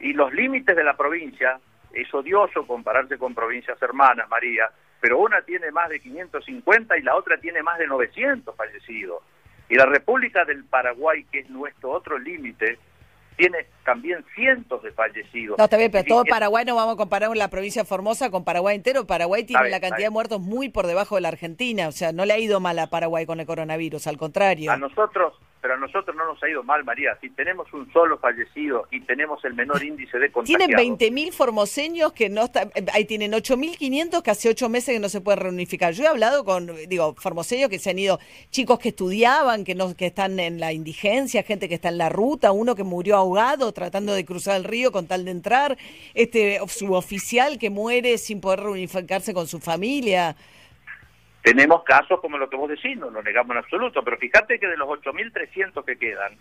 Y 0.00 0.12
los 0.12 0.32
límites 0.32 0.76
de 0.76 0.84
la 0.84 0.96
provincia, 0.96 1.58
es 1.92 2.12
odioso 2.14 2.66
compararse 2.66 3.18
con 3.18 3.34
provincias 3.34 3.80
hermanas, 3.82 4.28
María, 4.28 4.70
pero 5.00 5.18
una 5.18 5.42
tiene 5.42 5.70
más 5.70 5.88
de 5.88 6.00
550 6.00 6.96
y 6.96 7.02
la 7.02 7.16
otra 7.16 7.38
tiene 7.38 7.62
más 7.62 7.78
de 7.78 7.86
900 7.86 8.54
fallecidos. 8.54 9.22
Y 9.68 9.76
la 9.76 9.86
República 9.86 10.44
del 10.44 10.64
Paraguay, 10.64 11.24
que 11.24 11.40
es 11.40 11.50
nuestro 11.50 11.90
otro 11.90 12.18
límite, 12.18 12.78
tiene 13.36 13.66
también 13.84 14.24
cientos 14.34 14.82
de 14.82 14.92
fallecidos. 14.92 15.58
No, 15.58 15.64
está 15.64 15.76
bien, 15.76 15.90
pero 15.90 16.04
todo 16.04 16.24
Paraguay 16.24 16.64
no 16.64 16.76
vamos 16.76 16.94
a 16.94 16.96
comparar 16.96 17.34
la 17.36 17.48
provincia 17.48 17.82
de 17.82 17.88
Formosa 17.88 18.30
con 18.30 18.44
Paraguay 18.44 18.76
entero. 18.76 19.06
Paraguay 19.06 19.44
tiene 19.44 19.70
la 19.70 19.80
cantidad 19.80 20.06
de 20.06 20.10
muertos 20.10 20.40
muy 20.40 20.68
por 20.68 20.86
debajo 20.86 21.16
de 21.16 21.22
la 21.22 21.28
Argentina. 21.28 21.88
O 21.88 21.92
sea, 21.92 22.12
no 22.12 22.24
le 22.24 22.32
ha 22.34 22.38
ido 22.38 22.60
mal 22.60 22.78
a 22.78 22.88
Paraguay 22.88 23.26
con 23.26 23.40
el 23.40 23.46
coronavirus, 23.46 24.06
al 24.06 24.18
contrario. 24.18 24.70
A 24.70 24.76
nosotros, 24.76 25.34
pero 25.62 25.74
a 25.74 25.76
nosotros 25.76 26.16
no 26.16 26.26
nos 26.26 26.42
ha 26.42 26.48
ido 26.50 26.64
mal, 26.64 26.82
María. 26.84 27.16
Si 27.20 27.30
tenemos 27.30 27.72
un 27.72 27.90
solo 27.92 28.18
fallecido 28.18 28.88
y 28.90 29.00
tenemos 29.02 29.44
el 29.44 29.54
menor 29.54 29.82
índice 29.84 30.18
de 30.18 30.32
contagiados. 30.32 30.66
Tienen 30.66 30.98
20.000 30.98 31.32
formoseños 31.32 32.12
que 32.12 32.28
no 32.28 32.46
están, 32.46 32.72
ahí 32.92 33.04
tienen 33.04 33.30
8.500 33.30 34.22
que 34.22 34.30
hace 34.32 34.48
ocho 34.48 34.68
meses 34.68 34.92
que 34.92 34.98
no 34.98 35.08
se 35.08 35.20
puede 35.20 35.36
reunificar. 35.36 35.92
Yo 35.92 36.02
he 36.02 36.08
hablado 36.08 36.44
con, 36.44 36.68
digo, 36.88 37.14
formoseños 37.16 37.70
que 37.70 37.78
se 37.78 37.90
han 37.90 37.98
ido, 38.00 38.18
chicos 38.50 38.80
que 38.80 38.88
estudiaban, 38.88 39.62
que 39.62 39.76
no 39.76 39.94
que 39.94 40.06
están 40.06 40.40
en 40.40 40.58
la 40.58 40.72
indigencia, 40.72 41.44
gente 41.44 41.68
que 41.68 41.76
está 41.76 41.90
en 41.90 41.98
la 41.98 42.08
ruta, 42.08 42.50
uno 42.50 42.74
que 42.74 42.82
murió 42.82 43.16
ahogado 43.16 43.70
tratando 43.70 44.14
de 44.14 44.24
cruzar 44.24 44.56
el 44.56 44.64
río 44.64 44.90
con 44.90 45.06
tal 45.06 45.24
de 45.24 45.30
entrar, 45.30 45.78
este 46.14 46.58
suboficial 46.66 47.58
que 47.60 47.70
muere 47.70 48.18
sin 48.18 48.40
poder 48.40 48.60
reunificarse 48.60 49.32
con 49.32 49.46
su 49.46 49.60
familia. 49.60 50.34
Tenemos 51.42 51.82
casos 51.82 52.20
como 52.20 52.38
lo 52.38 52.48
que 52.48 52.56
vos 52.56 52.70
decís, 52.70 52.96
no 52.96 53.10
lo 53.10 53.22
negamos 53.22 53.52
en 53.52 53.58
absoluto, 53.58 54.02
pero 54.04 54.16
fíjate 54.16 54.58
que 54.60 54.68
de 54.68 54.76
los 54.76 54.88
8.300 54.88 55.84
que 55.84 55.96
quedan, 55.96 56.36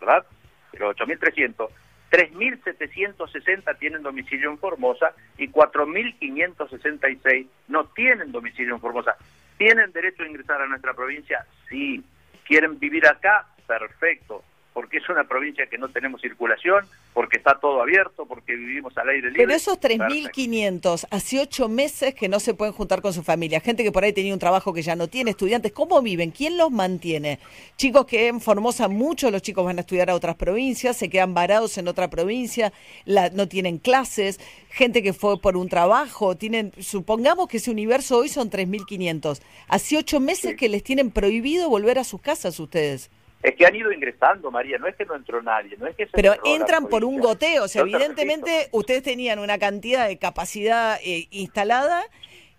¿verdad? 0.00 0.24
De 0.72 0.78
los 0.78 0.96
8.300, 0.96 1.68
3.760 2.10 3.78
tienen 3.78 4.02
domicilio 4.02 4.50
en 4.50 4.58
Formosa 4.58 5.12
y 5.36 5.48
4.566 5.48 7.46
no 7.68 7.84
tienen 7.88 8.32
domicilio 8.32 8.74
en 8.74 8.80
Formosa. 8.80 9.16
¿Tienen 9.58 9.92
derecho 9.92 10.22
a 10.22 10.28
ingresar 10.28 10.60
a 10.60 10.66
nuestra 10.66 10.94
provincia? 10.94 11.44
Sí. 11.68 12.02
¿Quieren 12.44 12.78
vivir 12.78 13.06
acá? 13.06 13.46
Perfecto. 13.66 14.44
Porque 14.76 14.98
es 14.98 15.08
una 15.08 15.24
provincia 15.24 15.64
que 15.70 15.78
no 15.78 15.88
tenemos 15.88 16.20
circulación, 16.20 16.84
porque 17.14 17.38
está 17.38 17.58
todo 17.58 17.80
abierto, 17.80 18.26
porque 18.26 18.54
vivimos 18.56 18.94
al 18.98 19.08
aire 19.08 19.28
libre. 19.28 19.44
Pero 19.46 19.56
esos 19.56 19.78
Perfecto. 19.78 20.04
3.500, 20.04 21.06
hace 21.10 21.40
ocho 21.40 21.70
meses 21.70 22.14
que 22.14 22.28
no 22.28 22.40
se 22.40 22.52
pueden 22.52 22.74
juntar 22.74 23.00
con 23.00 23.14
su 23.14 23.22
familia. 23.22 23.60
Gente 23.60 23.82
que 23.82 23.90
por 23.90 24.04
ahí 24.04 24.12
tenía 24.12 24.34
un 24.34 24.38
trabajo 24.38 24.74
que 24.74 24.82
ya 24.82 24.94
no 24.94 25.08
tiene, 25.08 25.30
estudiantes. 25.30 25.72
¿Cómo 25.72 26.02
viven? 26.02 26.30
¿Quién 26.30 26.58
los 26.58 26.70
mantiene? 26.70 27.38
Chicos 27.76 28.04
que 28.04 28.26
en 28.28 28.42
Formosa, 28.42 28.86
muchos 28.88 29.32
los 29.32 29.40
chicos 29.40 29.64
van 29.64 29.78
a 29.78 29.80
estudiar 29.80 30.10
a 30.10 30.14
otras 30.14 30.36
provincias, 30.36 30.94
se 30.98 31.08
quedan 31.08 31.32
varados 31.32 31.78
en 31.78 31.88
otra 31.88 32.10
provincia, 32.10 32.70
la- 33.06 33.30
no 33.30 33.48
tienen 33.48 33.78
clases. 33.78 34.38
Gente 34.68 35.02
que 35.02 35.14
fue 35.14 35.40
por 35.40 35.56
un 35.56 35.70
trabajo, 35.70 36.36
tienen, 36.36 36.72
supongamos 36.78 37.48
que 37.48 37.56
ese 37.56 37.70
universo 37.70 38.18
hoy 38.18 38.28
son 38.28 38.50
3.500. 38.50 39.40
Hace 39.68 39.96
ocho 39.96 40.20
meses 40.20 40.50
Sí. 40.50 40.56
que 40.56 40.68
les 40.68 40.82
tienen 40.82 41.10
prohibido 41.10 41.70
volver 41.70 41.98
a 41.98 42.04
sus 42.04 42.20
casas 42.20 42.60
ustedes. 42.60 43.10
Es 43.42 43.54
que 43.54 43.66
han 43.66 43.76
ido 43.76 43.92
ingresando, 43.92 44.50
María, 44.50 44.78
no 44.78 44.86
es 44.86 44.96
que 44.96 45.04
no 45.04 45.14
entró 45.14 45.42
nadie, 45.42 45.76
no 45.76 45.86
es 45.86 45.94
que 45.94 46.06
se 46.06 46.12
Pero 46.12 46.34
entran 46.44 46.88
por 46.88 47.04
un 47.04 47.18
goteo, 47.18 47.64
o 47.64 47.68
sea, 47.68 47.82
evidentemente 47.82 48.68
ustedes 48.72 49.02
tenían 49.02 49.38
una 49.38 49.58
cantidad 49.58 50.08
de 50.08 50.18
capacidad 50.18 50.98
eh, 51.04 51.28
instalada. 51.30 52.02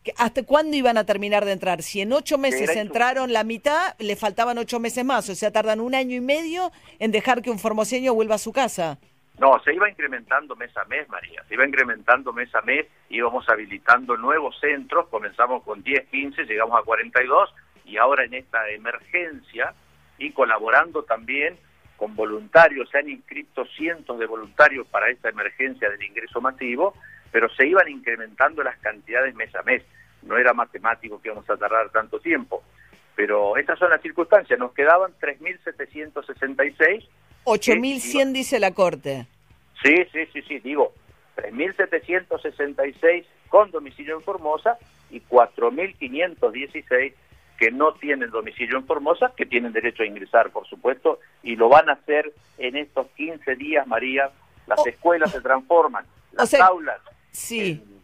que 0.04 0.14
¿Hasta 0.18 0.44
cuándo 0.44 0.78
iban 0.78 0.98
a 0.98 1.06
terminar 1.06 1.46
de 1.46 1.52
entrar? 1.52 1.82
Si 1.82 2.02
en 2.02 2.14
ocho 2.14 2.38
meses 2.38 2.76
entraron 2.76 3.34
la 3.34 3.44
mitad, 3.44 3.96
le 4.00 4.16
faltaban 4.16 4.58
ocho 4.58 4.80
meses 4.80 5.04
más, 5.04 5.30
o 5.30 5.36
sea, 5.36 5.52
tardan 5.52 5.82
un 5.82 5.96
año 5.96 6.16
y 6.16 6.22
medio 6.22 6.72
en 7.00 7.12
dejar 7.12 7.42
que 7.42 7.50
un 7.50 7.60
formoseño 7.60 8.14
vuelva 8.14 8.36
a 8.36 8.40
su 8.40 8.54
casa. 8.54 8.98
No, 9.40 9.60
se 9.64 9.74
iba 9.74 9.88
incrementando 9.88 10.56
mes 10.56 10.76
a 10.78 10.86
mes, 10.86 11.08
María, 11.10 11.44
se 11.48 11.54
iba 11.54 11.66
incrementando 11.66 12.34
mes 12.34 12.54
a 12.56 12.62
mes, 12.62 12.88
íbamos 13.10 13.48
habilitando 13.50 14.18
nuevos 14.18 14.60
centros, 14.60 15.08
comenzamos 15.10 15.64
con 15.64 15.84
10, 15.84 16.08
15, 16.08 16.46
llegamos 16.46 16.80
a 16.80 16.84
42 16.84 17.54
y 17.86 17.98
ahora 17.98 18.26
en 18.26 18.34
esta 18.34 18.68
emergencia 18.70 19.76
y 20.18 20.32
colaborando 20.32 21.04
también 21.04 21.58
con 21.96 22.16
voluntarios, 22.16 22.90
se 22.90 23.00
han 23.00 23.10
inscrito 23.10 23.66
cientos 23.66 24.20
de 24.20 24.26
voluntarios 24.26 24.88
para 24.88 25.10
esta 25.10 25.30
emergencia 25.30 25.90
del 25.90 26.04
ingreso 26.04 26.40
masivo, 26.42 26.94
pero 27.32 27.50
se 27.50 27.68
iban 27.68 27.90
incrementando 27.90 28.64
las 28.64 28.78
cantidades 28.80 29.34
mes 29.36 29.54
a 29.56 29.64
mes. 29.64 29.84
No 30.22 30.38
era 30.38 30.54
matemático 30.54 31.22
que 31.22 31.30
íbamos 31.30 31.50
a 31.50 31.58
tardar 31.58 31.90
tanto 31.90 32.20
tiempo, 32.20 32.64
pero 33.16 33.58
estas 33.58 33.80
son 33.80 33.90
las 33.90 34.02
circunstancias. 34.02 34.60
Nos 34.60 34.74
quedaban 34.74 35.12
3.766 35.20 37.08
8.100 37.48 38.34
dice 38.34 38.60
la 38.60 38.72
Corte. 38.72 39.26
Sí, 39.82 39.96
sí, 40.12 40.26
sí, 40.34 40.42
sí, 40.42 40.60
digo, 40.60 40.94
3.766 41.38 43.26
con 43.48 43.72
domicilio 43.72 44.18
en 44.18 44.22
Formosa 44.22 44.78
y 45.10 45.22
4.516 45.22 47.14
que 47.58 47.72
no 47.72 47.94
tienen 47.94 48.30
domicilio 48.30 48.78
en 48.78 48.86
Formosa, 48.86 49.34
que 49.36 49.46
tienen 49.46 49.74
derecho 49.74 50.04
a 50.04 50.06
ingresar, 50.06 50.52
por 50.52 50.68
supuesto, 50.68 51.20
y 51.44 51.56
lo 51.56 51.70
van 51.70 51.90
a 51.90 51.94
hacer 51.94 52.32
en 52.58 52.76
estos 52.76 53.08
15 53.16 53.56
días, 53.56 53.88
María. 53.88 54.30
Las 54.68 54.80
Oh. 54.80 54.88
escuelas 54.88 55.32
se 55.32 55.42
transforman, 55.42 56.06
las 56.34 56.50
sea, 56.50 56.66
aulas 56.68 57.00
Sí. 57.32 57.82
en- 57.84 57.98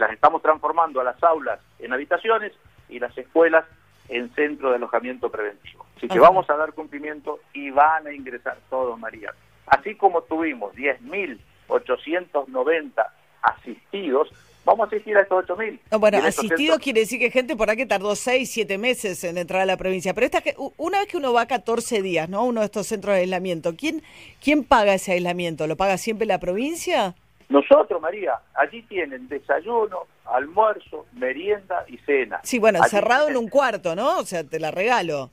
las 0.00 0.10
estamos 0.12 0.42
transformando 0.42 1.00
a 1.00 1.04
las 1.04 1.22
aulas 1.22 1.60
en 1.78 1.92
habitaciones 1.92 2.52
y 2.88 2.98
las 2.98 3.16
escuelas 3.16 3.64
en 4.08 4.30
centro 4.34 4.70
de 4.70 4.76
alojamiento 4.76 5.30
preventivo. 5.30 5.86
Así 5.96 6.08
que 6.08 6.18
Ajá. 6.18 6.28
vamos 6.28 6.48
a 6.50 6.56
dar 6.56 6.72
cumplimiento 6.74 7.40
y 7.52 7.70
van 7.70 8.06
a 8.06 8.12
ingresar 8.12 8.58
todos, 8.70 8.98
María. 8.98 9.32
Así 9.66 9.94
como 9.96 10.22
tuvimos 10.22 10.74
10.890 10.74 13.12
asistidos, 13.42 14.30
vamos 14.64 14.84
a 14.84 14.86
asistir 14.94 15.16
a 15.16 15.22
estos 15.22 15.44
8.000. 15.46 15.78
No, 15.90 15.98
bueno, 15.98 16.18
asistido 16.18 16.56
centros- 16.74 16.78
quiere 16.82 17.00
decir 17.00 17.18
que 17.18 17.30
gente 17.30 17.56
por 17.56 17.70
aquí 17.70 17.86
tardó 17.86 18.14
6, 18.14 18.50
7 18.50 18.78
meses 18.78 19.24
en 19.24 19.38
entrar 19.38 19.62
a 19.62 19.66
la 19.66 19.76
provincia. 19.76 20.12
Pero 20.14 20.26
esta, 20.26 20.40
que- 20.40 20.54
una 20.76 20.98
vez 21.00 21.08
que 21.08 21.16
uno 21.16 21.32
va 21.32 21.46
14 21.46 22.02
días, 22.02 22.28
¿no? 22.28 22.44
Uno 22.44 22.60
de 22.60 22.66
estos 22.66 22.86
centros 22.86 23.14
de 23.14 23.22
aislamiento, 23.22 23.74
¿quién, 23.76 24.02
¿quién 24.42 24.64
paga 24.64 24.94
ese 24.94 25.12
aislamiento? 25.12 25.66
¿Lo 25.66 25.76
paga 25.76 25.96
siempre 25.98 26.26
la 26.26 26.38
provincia? 26.38 27.14
Nosotros, 27.48 27.98
María, 28.02 28.34
allí 28.54 28.82
tienen 28.82 29.26
desayuno, 29.28 30.00
almuerzo, 30.26 31.06
merienda 31.14 31.84
y 31.88 31.96
cena. 31.98 32.40
Sí, 32.44 32.58
bueno, 32.58 32.78
Allí 32.82 32.86
encerrado 32.94 33.28
en 33.28 33.38
un 33.38 33.48
cuarto, 33.48 33.96
¿no? 33.96 34.18
O 34.18 34.24
sea, 34.24 34.44
te 34.44 34.60
la 34.60 34.70
regalo. 34.70 35.30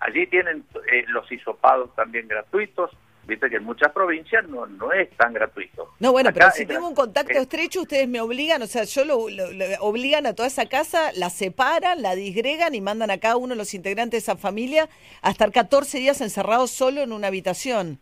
Allí 0.00 0.26
tienen 0.28 0.64
eh, 0.90 1.04
los 1.08 1.30
hisopados 1.30 1.94
también 1.94 2.26
gratuitos. 2.28 2.90
Viste 3.26 3.50
que 3.50 3.56
en 3.56 3.64
muchas 3.64 3.90
provincias 3.92 4.46
no, 4.48 4.66
no 4.66 4.92
es 4.92 5.10
tan 5.16 5.32
gratuito. 5.32 5.92
No, 5.98 6.12
bueno, 6.12 6.28
Acá 6.30 6.38
pero 6.38 6.50
si 6.52 6.64
tengo 6.66 6.86
un 6.88 6.94
contacto 6.94 7.32
es- 7.32 7.38
estrecho, 7.38 7.82
ustedes 7.82 8.06
me 8.08 8.20
obligan, 8.20 8.62
o 8.62 8.66
sea, 8.68 8.84
yo 8.84 9.04
lo, 9.04 9.28
lo- 9.28 9.50
lo- 9.50 9.64
obligan 9.80 10.26
a 10.26 10.34
toda 10.34 10.46
esa 10.46 10.66
casa, 10.66 11.10
la 11.16 11.28
separan, 11.30 12.02
la 12.02 12.14
disgregan 12.14 12.74
y 12.76 12.80
mandan 12.80 13.10
a 13.10 13.18
cada 13.18 13.36
uno 13.36 13.54
de 13.54 13.56
los 13.56 13.74
integrantes 13.74 14.12
de 14.24 14.32
esa 14.32 14.36
familia 14.40 14.88
a 15.22 15.30
estar 15.30 15.50
14 15.50 15.98
días 15.98 16.20
encerrados 16.20 16.70
solo 16.70 17.00
en 17.00 17.12
una 17.12 17.26
habitación. 17.26 17.98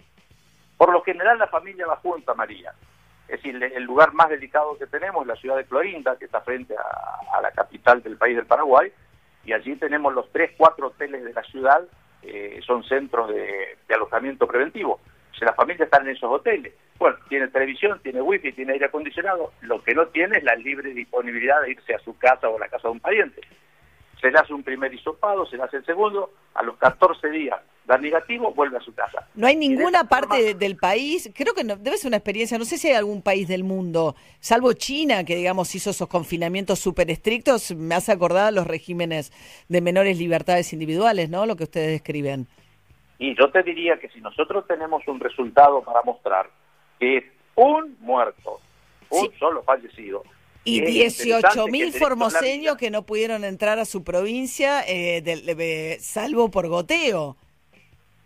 Por 0.77 0.93
lo 0.93 1.03
general 1.03 1.39
la 1.39 1.47
familia 1.47 1.87
va 1.87 1.97
junta, 1.97 2.35
María. 2.35 2.75
Es 3.27 3.43
decir, 3.43 3.63
el 3.63 3.83
lugar 3.85 4.13
más 4.13 4.29
delicado 4.29 4.77
que 4.77 4.87
tenemos 4.87 5.23
es 5.23 5.29
la 5.29 5.37
ciudad 5.37 5.57
de 5.57 5.65
Clorinda, 5.65 6.17
que 6.19 6.27
está 6.27 6.43
frente 6.43 6.75
a, 6.77 7.37
a 7.39 7.41
la 7.41 7.51
capital 7.53 8.03
del 8.03 8.19
país 8.19 8.37
del 8.37 8.45
Paraguay, 8.47 8.93
y 9.47 9.55
allí 9.55 9.75
tenemos 9.77 10.13
los 10.13 10.31
tres, 10.33 10.51
cuatro 10.59 10.89
hoteles 10.89 11.25
de 11.25 11.33
la 11.33 11.43
ciudad, 11.45 11.83
eh, 12.23 12.61
son 12.67 12.85
centros 12.85 13.29
de, 13.31 13.79
de 13.89 13.95
alojamiento 13.95 14.47
preventivo. 14.47 15.01
Sea, 15.39 15.49
las 15.49 15.57
familias 15.57 15.87
están 15.87 16.07
en 16.07 16.15
esos 16.17 16.31
hoteles. 16.31 16.73
Bueno, 16.99 17.17
tiene 17.29 17.49
televisión, 17.49 17.99
tiene 18.03 18.23
wifi, 18.23 18.53
tiene 18.53 18.75
aire 18.75 18.87
acondicionado, 18.87 19.53
lo 19.63 19.83
que 19.83 19.95
no 19.95 20.07
tiene 20.09 20.39
es 20.39 20.45
la 20.45 20.55
libre 20.55 20.95
disponibilidad 20.95 21.61
de 21.63 21.73
irse 21.73 21.95
a 21.95 21.99
su 21.99 22.17
casa 22.19 22.49
o 22.49 22.57
a 22.57 22.61
la 22.61 22.69
casa 22.69 22.89
de 22.89 22.93
un 22.93 23.01
pariente. 23.01 23.41
Se 24.21 24.31
le 24.31 24.39
hace 24.39 24.55
un 24.55 24.63
primer 24.63 24.95
hisopado, 24.95 25.45
se 25.47 25.57
le 25.57 25.65
hace 25.65 25.79
el 25.79 25.85
segundo, 25.85 26.33
a 26.55 26.63
los 26.63 26.77
14 26.79 27.29
días 27.31 27.59
da 27.85 27.99
negativo, 27.99 28.55
vuelve 28.55 28.79
a 28.79 28.81
su 28.81 28.95
casa. 28.95 29.29
No 29.35 29.47
hay 29.47 29.57
ninguna 29.57 30.05
parte 30.05 30.43
de- 30.43 30.55
del 30.55 30.77
país, 30.79 31.29
creo 31.35 31.53
que 31.53 31.65
no- 31.65 31.77
debe 31.77 31.99
ser 31.99 32.09
una 32.09 32.17
experiencia, 32.17 32.57
no 32.57 32.65
sé 32.65 32.79
si 32.79 32.89
hay 32.89 32.95
algún 32.95 33.21
país 33.21 33.47
del 33.47 33.63
mundo, 33.65 34.17
salvo 34.41 34.73
China, 34.73 35.25
que 35.25 35.37
digamos 35.37 35.75
hizo 35.75 35.91
esos 35.91 36.09
confinamientos 36.09 36.79
súper 36.79 37.11
estrictos, 37.11 37.75
me 37.77 37.95
hace 37.95 38.11
acordar 38.13 38.47
a 38.47 38.51
los 38.53 38.67
regímenes 38.67 39.33
de 39.69 39.81
menores 39.83 40.17
libertades 40.19 40.73
individuales, 40.73 41.29
¿no? 41.29 41.45
Lo 41.45 41.57
que 41.57 41.65
ustedes 41.65 41.91
describen. 41.91 42.47
Y 43.19 43.37
yo 43.39 43.51
te 43.51 43.63
diría 43.63 43.99
que 43.99 44.09
si 44.09 44.21
nosotros 44.21 44.67
tenemos 44.67 45.07
un 45.07 45.21
resultado 45.21 45.83
para 45.83 46.03
mostrar 46.03 46.49
que 46.99 47.19
es 47.19 47.25
un 47.55 47.97
muerto, 48.01 48.61
un 49.11 49.21
Sí. 49.21 49.31
solo 49.39 49.63
fallecido, 49.63 50.23
Y 50.67 50.81
es 50.83 50.91
18 51.19 51.37
interesante 51.37 51.65
que 51.67 51.71
mil 51.73 51.83
el 51.83 51.93
derecho 51.93 52.07
a 52.07 52.09
la 52.09 52.17
formoseños 52.17 52.63
vida- 52.63 52.77
que 52.79 52.91
no 52.91 53.03
pudieron 53.03 53.45
entrar 53.45 53.79
a 53.79 53.85
su 53.85 54.03
provincia, 54.03 54.81
eh, 54.89 55.23
eh, 55.27 55.97
salvo 56.01 56.51
por 56.51 56.69
goteo. 56.69 57.37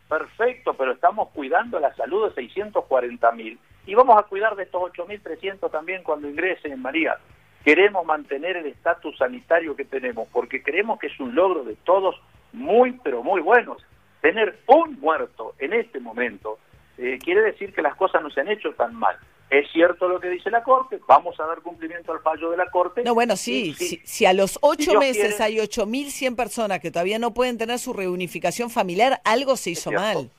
Perfecto, 0.09 0.75
pero 0.75 0.93
estamos 0.93 1.29
cuidando 1.31 1.79
la 1.81 1.95
salud 1.95 2.29
de 2.29 2.35
640 2.35 3.31
mil 3.33 3.59
y 3.87 3.95
vamos 3.95 4.17
a 4.19 4.23
cuidar 4.23 4.57
de 4.57 4.63
estos 4.63 4.81
8.300 4.83 5.71
también 5.71 6.03
cuando 6.03 6.29
ingresen, 6.29 6.81
María. 6.81 7.17
Queremos 7.65 8.07
mantener 8.07 8.57
el 8.57 8.67
estatus 8.67 9.19
sanitario 9.19 9.77
que 9.77 9.85
tenemos 9.85 10.29
porque 10.33 10.63
creemos 10.63 10.99
que 10.99 11.09
es 11.09 11.21
un 11.21 11.35
logro 11.35 11.65
de 11.65 11.75
todos 11.85 12.15
muy, 12.53 12.93
pero 13.05 13.23
muy 13.23 13.43
buenos. 13.43 13.83
Tener 14.21 14.59
un 14.67 14.99
muerto 15.01 15.55
en 15.59 15.73
este 15.73 16.01
momento 16.01 16.59
eh, 16.97 17.19
quiere 17.23 17.43
decir 17.43 17.73
que 17.73 17.83
las 17.83 17.95
cosas 17.95 18.23
no 18.23 18.31
se 18.31 18.41
han 18.41 18.49
hecho 18.49 18.73
tan 18.75 18.95
mal. 18.95 19.17
Es 19.51 19.71
cierto 19.73 20.09
lo 20.09 20.21
que 20.21 20.29
dice 20.29 20.51
la 20.51 20.63
Corte, 20.63 21.01
vamos 21.07 21.39
a 21.41 21.47
dar 21.47 21.61
cumplimiento 21.63 22.13
al 22.13 22.21
fallo 22.21 22.51
de 22.51 22.57
la 22.59 22.69
Corte. 22.71 23.03
No, 23.05 23.15
bueno, 23.15 23.35
sí, 23.37 23.73
si- 23.75 23.87
si, 23.87 23.97
si 24.05 24.27
a 24.27 24.33
los 24.35 24.59
ocho 24.61 24.91
Dios 24.91 25.01
meses 25.01 25.37
quiere- 25.37 25.45
hay 25.45 25.59
8.100 25.61 26.37
personas 26.37 26.81
que 26.81 26.91
todavía 26.91 27.19
no 27.19 27.33
pueden 27.33 27.57
tener 27.57 27.79
su 27.79 27.93
reunificación 27.95 28.69
familiar, 28.69 29.21
algo 29.25 29.57
se 29.57 29.71
hizo 29.71 29.91
mal. 29.93 30.31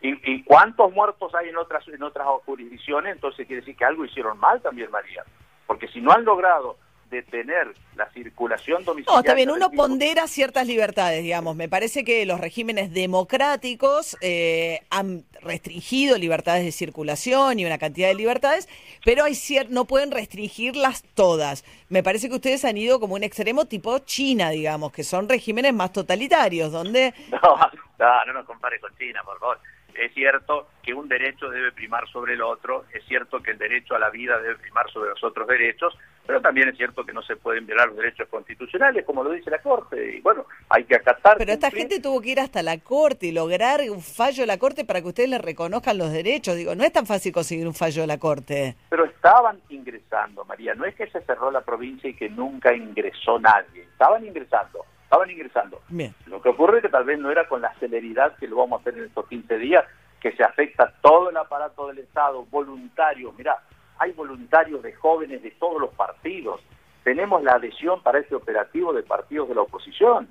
¿Y, 0.00 0.32
y 0.32 0.42
cuántos 0.44 0.90
muertos 0.92 1.34
hay 1.34 1.48
en 1.50 1.56
otras 1.56 1.86
en 1.88 2.02
otras 2.02 2.26
jurisdicciones? 2.46 3.14
Entonces 3.14 3.46
quiere 3.46 3.60
decir 3.60 3.76
que 3.76 3.84
algo 3.84 4.04
hicieron 4.04 4.38
mal 4.38 4.60
también, 4.62 4.90
María. 4.90 5.24
Porque 5.66 5.86
si 5.88 6.00
no 6.00 6.10
han 6.12 6.24
logrado 6.24 6.76
detener 7.12 7.68
la 7.94 8.10
circulación 8.10 8.84
domiciliaria... 8.84 9.14
No, 9.14 9.20
está 9.20 9.34
bien, 9.34 9.50
uno 9.50 9.70
pondera 9.70 10.26
ciertas 10.26 10.66
libertades, 10.66 11.22
digamos. 11.22 11.54
Me 11.54 11.68
parece 11.68 12.02
que 12.04 12.26
los 12.26 12.40
regímenes 12.40 12.92
democráticos 12.92 14.16
eh, 14.20 14.80
han 14.90 15.22
restringido 15.40 16.18
libertades 16.18 16.64
de 16.64 16.72
circulación 16.72 17.60
y 17.60 17.64
una 17.64 17.78
cantidad 17.78 18.08
de 18.08 18.14
libertades, 18.14 18.68
pero 19.04 19.22
hay 19.24 19.34
cier- 19.34 19.68
no 19.68 19.84
pueden 19.84 20.10
restringirlas 20.10 21.04
todas. 21.14 21.64
Me 21.88 22.02
parece 22.02 22.28
que 22.28 22.34
ustedes 22.34 22.64
han 22.64 22.76
ido 22.76 22.98
como 22.98 23.14
un 23.14 23.22
extremo 23.22 23.66
tipo 23.66 23.98
China, 24.00 24.50
digamos, 24.50 24.90
que 24.92 25.04
son 25.04 25.28
regímenes 25.28 25.72
más 25.74 25.92
totalitarios, 25.92 26.72
donde 26.72 27.14
No, 27.30 27.56
no, 27.98 28.24
no 28.26 28.32
nos 28.32 28.46
compare 28.46 28.80
con 28.80 28.96
China, 28.96 29.20
por 29.24 29.38
favor. 29.38 29.60
Es 29.94 30.14
cierto 30.14 30.68
que 30.82 30.94
un 30.94 31.06
derecho 31.06 31.50
debe 31.50 31.70
primar 31.70 32.08
sobre 32.10 32.32
el 32.32 32.40
otro, 32.40 32.86
es 32.94 33.04
cierto 33.06 33.42
que 33.42 33.50
el 33.50 33.58
derecho 33.58 33.94
a 33.94 33.98
la 33.98 34.08
vida 34.08 34.38
debe 34.40 34.56
primar 34.56 34.90
sobre 34.90 35.10
los 35.10 35.22
otros 35.22 35.46
derechos, 35.46 35.94
pero 36.26 36.40
también 36.40 36.68
es 36.68 36.76
cierto 36.76 37.04
que 37.04 37.12
no 37.12 37.22
se 37.22 37.36
pueden 37.36 37.66
violar 37.66 37.88
los 37.88 37.96
derechos 37.96 38.28
constitucionales, 38.28 39.04
como 39.04 39.24
lo 39.24 39.30
dice 39.30 39.50
la 39.50 39.60
Corte, 39.60 40.16
y 40.16 40.20
bueno, 40.20 40.46
hay 40.68 40.84
que 40.84 40.96
acatar. 40.96 41.36
Pero 41.38 41.52
esta 41.52 41.70
gente 41.70 42.00
tuvo 42.00 42.20
que 42.20 42.30
ir 42.30 42.40
hasta 42.40 42.62
la 42.62 42.78
corte 42.78 43.26
y 43.26 43.32
lograr 43.32 43.80
un 43.90 44.00
fallo 44.00 44.42
de 44.42 44.46
la 44.46 44.58
corte 44.58 44.84
para 44.84 45.00
que 45.00 45.08
ustedes 45.08 45.28
le 45.28 45.38
reconozcan 45.38 45.98
los 45.98 46.12
derechos. 46.12 46.56
Digo, 46.56 46.74
no 46.74 46.84
es 46.84 46.92
tan 46.92 47.06
fácil 47.06 47.32
conseguir 47.32 47.66
un 47.66 47.74
fallo 47.74 48.02
de 48.02 48.06
la 48.06 48.18
corte. 48.18 48.76
Pero 48.88 49.04
estaban 49.04 49.60
ingresando, 49.68 50.44
María, 50.44 50.74
no 50.74 50.84
es 50.84 50.94
que 50.94 51.06
se 51.08 51.20
cerró 51.22 51.50
la 51.50 51.62
provincia 51.62 52.08
y 52.08 52.14
que 52.14 52.28
nunca 52.28 52.74
ingresó 52.74 53.38
nadie, 53.38 53.82
estaban 53.82 54.24
ingresando, 54.24 54.84
estaban 55.04 55.30
ingresando. 55.30 55.80
Bien. 55.88 56.14
Lo 56.26 56.40
que 56.40 56.50
ocurre 56.50 56.78
es 56.78 56.82
que 56.82 56.88
tal 56.88 57.04
vez 57.04 57.18
no 57.18 57.30
era 57.30 57.48
con 57.48 57.60
la 57.60 57.74
celeridad 57.74 58.36
que 58.36 58.46
lo 58.46 58.56
vamos 58.56 58.78
a 58.78 58.80
hacer 58.82 58.98
en 58.98 59.04
estos 59.04 59.26
15 59.28 59.58
días, 59.58 59.84
que 60.20 60.32
se 60.36 60.44
afecta 60.44 60.92
todo 61.02 61.30
el 61.30 61.36
aparato 61.36 61.88
del 61.88 61.98
Estado, 61.98 62.44
voluntarios. 62.46 63.36
Mirá, 63.36 63.58
hay 64.02 64.12
voluntarios 64.12 64.82
de 64.82 64.92
jóvenes 64.94 65.42
de 65.42 65.50
todos 65.52 65.80
los 65.80 65.94
partidos. 65.94 66.60
Tenemos 67.04 67.42
la 67.42 67.52
adhesión 67.52 68.02
para 68.02 68.18
este 68.18 68.34
operativo 68.34 68.92
de 68.92 69.02
partidos 69.04 69.48
de 69.48 69.54
la 69.54 69.62
oposición. 69.62 70.28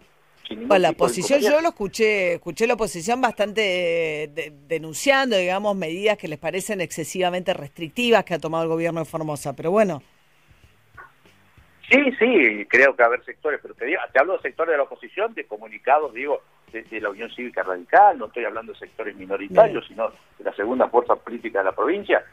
Bueno, 0.50 0.80
la 0.80 0.90
oposición, 0.90 1.40
yo 1.40 1.62
lo 1.62 1.70
escuché, 1.70 2.34
escuché 2.34 2.68
la 2.68 2.74
oposición 2.74 3.22
bastante 3.22 3.62
de- 3.62 4.54
denunciando, 4.68 5.38
digamos, 5.38 5.76
medidas 5.78 6.18
que 6.18 6.28
les 6.28 6.40
parecen 6.40 6.82
excesivamente 6.82 7.54
restrictivas 7.54 8.26
que 8.26 8.34
ha 8.34 8.40
tomado 8.40 8.64
el 8.64 8.70
gobierno 8.70 9.00
de 9.00 9.06
Formosa. 9.06 9.54
Pero 9.56 9.72
bueno, 9.72 10.02
Sí, 11.90 11.98
sí, 12.20 12.66
creo 12.70 12.96
que 12.96 13.04
va 13.04 13.06
a 13.06 13.08
haber 13.08 13.26
sectores, 13.26 13.60
pero 13.62 13.74
te, 13.74 13.86
digo, 13.86 14.00
te 14.14 14.20
hablo 14.20 14.34
de 14.38 14.42
sectores 14.44 14.72
de 14.72 14.78
la 14.78 14.84
oposición, 14.84 15.34
de 15.34 15.46
comunicados, 15.46 16.14
digo, 16.14 16.42
de, 16.72 16.84
de 16.84 17.02
la 17.02 17.10
Unión 17.10 17.30
Cívica 17.36 17.64
Radical, 17.64 18.18
no 18.18 18.28
estoy 18.28 18.46
hablando 18.46 18.72
de 18.72 18.80
sectores 18.80 19.14
minoritarios, 19.18 19.86
sino 19.88 20.10
de 20.38 20.44
la 20.46 20.54
segunda 20.56 20.88
fuerza 20.88 21.18
política 21.18 21.60
de 21.60 21.66
la 21.66 21.74
provincia, 21.76 22.24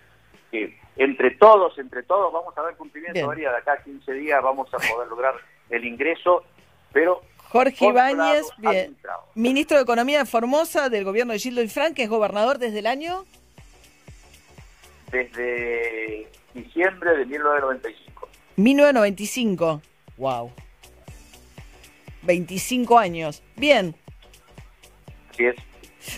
que 0.51 0.79
entre 0.97 1.33
todos, 1.33 1.79
entre 1.79 2.03
todos, 2.03 2.33
vamos 2.33 2.57
a 2.57 2.63
ver 2.63 2.77
cumplimiento, 2.77 3.15
Bien. 3.15 3.27
María, 3.27 3.51
de 3.51 3.59
acá 3.59 3.75
a 3.75 3.83
15 3.83 4.13
días 4.15 4.43
vamos 4.43 4.69
a 4.73 4.79
poder 4.79 5.09
lograr 5.09 5.35
el 5.71 5.85
ingreso, 5.85 6.43
pero 6.93 7.23
Jorge 7.49 7.87
Ibáñez, 7.87 8.47
ministro 9.35 9.77
de 9.77 9.83
Economía 9.83 10.19
de 10.21 10.27
Formosa 10.27 10.89
del 10.89 11.05
gobierno 11.05 11.33
de 11.33 11.39
Gildo 11.39 11.63
Infran, 11.63 11.95
que 11.95 12.03
es 12.03 12.09
gobernador 12.09 12.59
desde 12.59 12.81
el 12.81 12.87
año 12.87 13.25
desde 15.11 16.29
diciembre 16.55 17.17
de 17.17 17.27
1995. 17.27 18.29
1995. 18.57 19.83
Wow. 20.17 20.53
25 22.23 22.99
años. 22.99 23.43
Bien. 23.57 23.95
Así 25.31 25.47
es. 25.47 25.57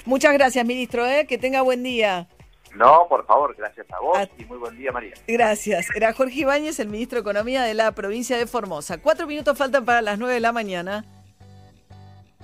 Muchas 0.06 0.32
gracias, 0.32 0.64
ministro. 0.64 1.06
¿eh? 1.06 1.26
Que 1.26 1.38
tenga 1.38 1.62
buen 1.62 1.82
día. 1.82 2.28
No, 2.74 3.06
por 3.08 3.26
favor, 3.26 3.54
gracias 3.58 3.86
a 3.92 4.00
vos 4.00 4.16
A- 4.18 4.28
y 4.38 4.44
muy 4.44 4.58
buen 4.58 4.76
día, 4.76 4.92
María. 4.92 5.14
Gracias. 5.26 5.86
Era 5.94 6.12
Jorge 6.12 6.40
Ibáñez, 6.40 6.78
el 6.78 6.88
ministro 6.88 7.16
de 7.16 7.20
Economía 7.22 7.62
de 7.62 7.74
la 7.74 7.92
provincia 7.92 8.38
de 8.38 8.46
Formosa. 8.46 8.98
Cuatro 8.98 9.26
minutos 9.26 9.58
faltan 9.58 9.84
para 9.84 10.00
las 10.02 10.18
nueve 10.18 10.34
de 10.34 10.40
la 10.40 10.52
mañana. 10.52 11.04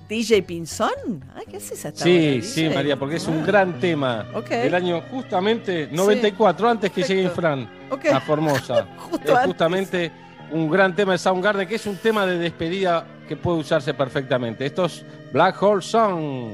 DJ 0.08 0.42
Pinzón. 0.42 1.24
Ay, 1.34 1.44
¿qué 1.50 1.56
haces 1.56 1.84
hasta 1.84 2.04
Sí, 2.04 2.28
ahora, 2.36 2.42
sí? 2.46 2.68
María, 2.68 2.96
porque 2.96 3.16
es 3.16 3.26
un 3.26 3.40
Ah, 3.40 3.46
gran 3.46 3.80
tema 3.80 4.26
Ok. 4.34 4.48
del 4.50 4.74
año 4.74 5.00
justamente 5.10 5.88
94, 5.90 6.68
antes 6.68 6.92
que 6.92 7.02
llegue 7.02 7.24
Perfecto. 7.28 7.48
Infran 7.56 7.90
Ok. 7.90 8.04
a 8.14 8.20
Formosa. 8.20 8.86
Justo 8.98 9.16
es 9.24 9.30
antes. 9.30 9.46
justamente 9.46 10.12
un 10.52 10.70
gran 10.70 10.94
tema 10.94 11.12
de 11.12 11.18
Soundgarden, 11.18 11.66
que 11.66 11.74
es 11.74 11.86
un 11.86 11.96
tema 11.96 12.24
de 12.24 12.38
despedida 12.38 13.04
que 13.28 13.36
puede 13.36 13.58
usarse 13.58 13.94
perfectamente. 13.94 14.64
Esto 14.66 14.84
es 14.84 15.04
Black 15.32 15.60
Hole 15.60 15.82
Song. 15.82 16.52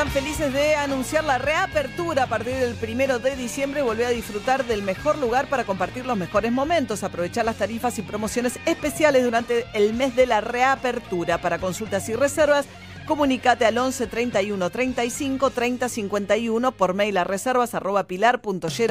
Están 0.00 0.14
felices 0.14 0.50
de 0.54 0.76
anunciar 0.76 1.24
la 1.24 1.36
reapertura 1.36 2.22
a 2.22 2.26
partir 2.26 2.54
del 2.54 2.74
primero 2.74 3.18
de 3.18 3.36
diciembre. 3.36 3.82
Volvé 3.82 4.06
a 4.06 4.08
disfrutar 4.08 4.64
del 4.64 4.82
mejor 4.82 5.18
lugar 5.18 5.46
para 5.50 5.64
compartir 5.64 6.06
los 6.06 6.16
mejores 6.16 6.52
momentos. 6.52 7.02
Aprovechar 7.02 7.44
las 7.44 7.56
tarifas 7.56 7.98
y 7.98 8.02
promociones 8.02 8.58
especiales 8.64 9.24
durante 9.24 9.66
el 9.74 9.92
mes 9.92 10.16
de 10.16 10.24
la 10.24 10.40
reapertura. 10.40 11.36
Para 11.42 11.58
consultas 11.58 12.08
y 12.08 12.14
reservas, 12.14 12.64
Comunicate 13.06 13.66
al 13.66 13.76
11 13.76 14.06
31 14.06 14.70
35 14.70 15.50
30 15.50 15.88
51 15.88 16.70
por 16.70 16.94
mail 16.94 17.16
a 17.16 17.24
reservas 17.24 17.74
arroba 17.74 18.06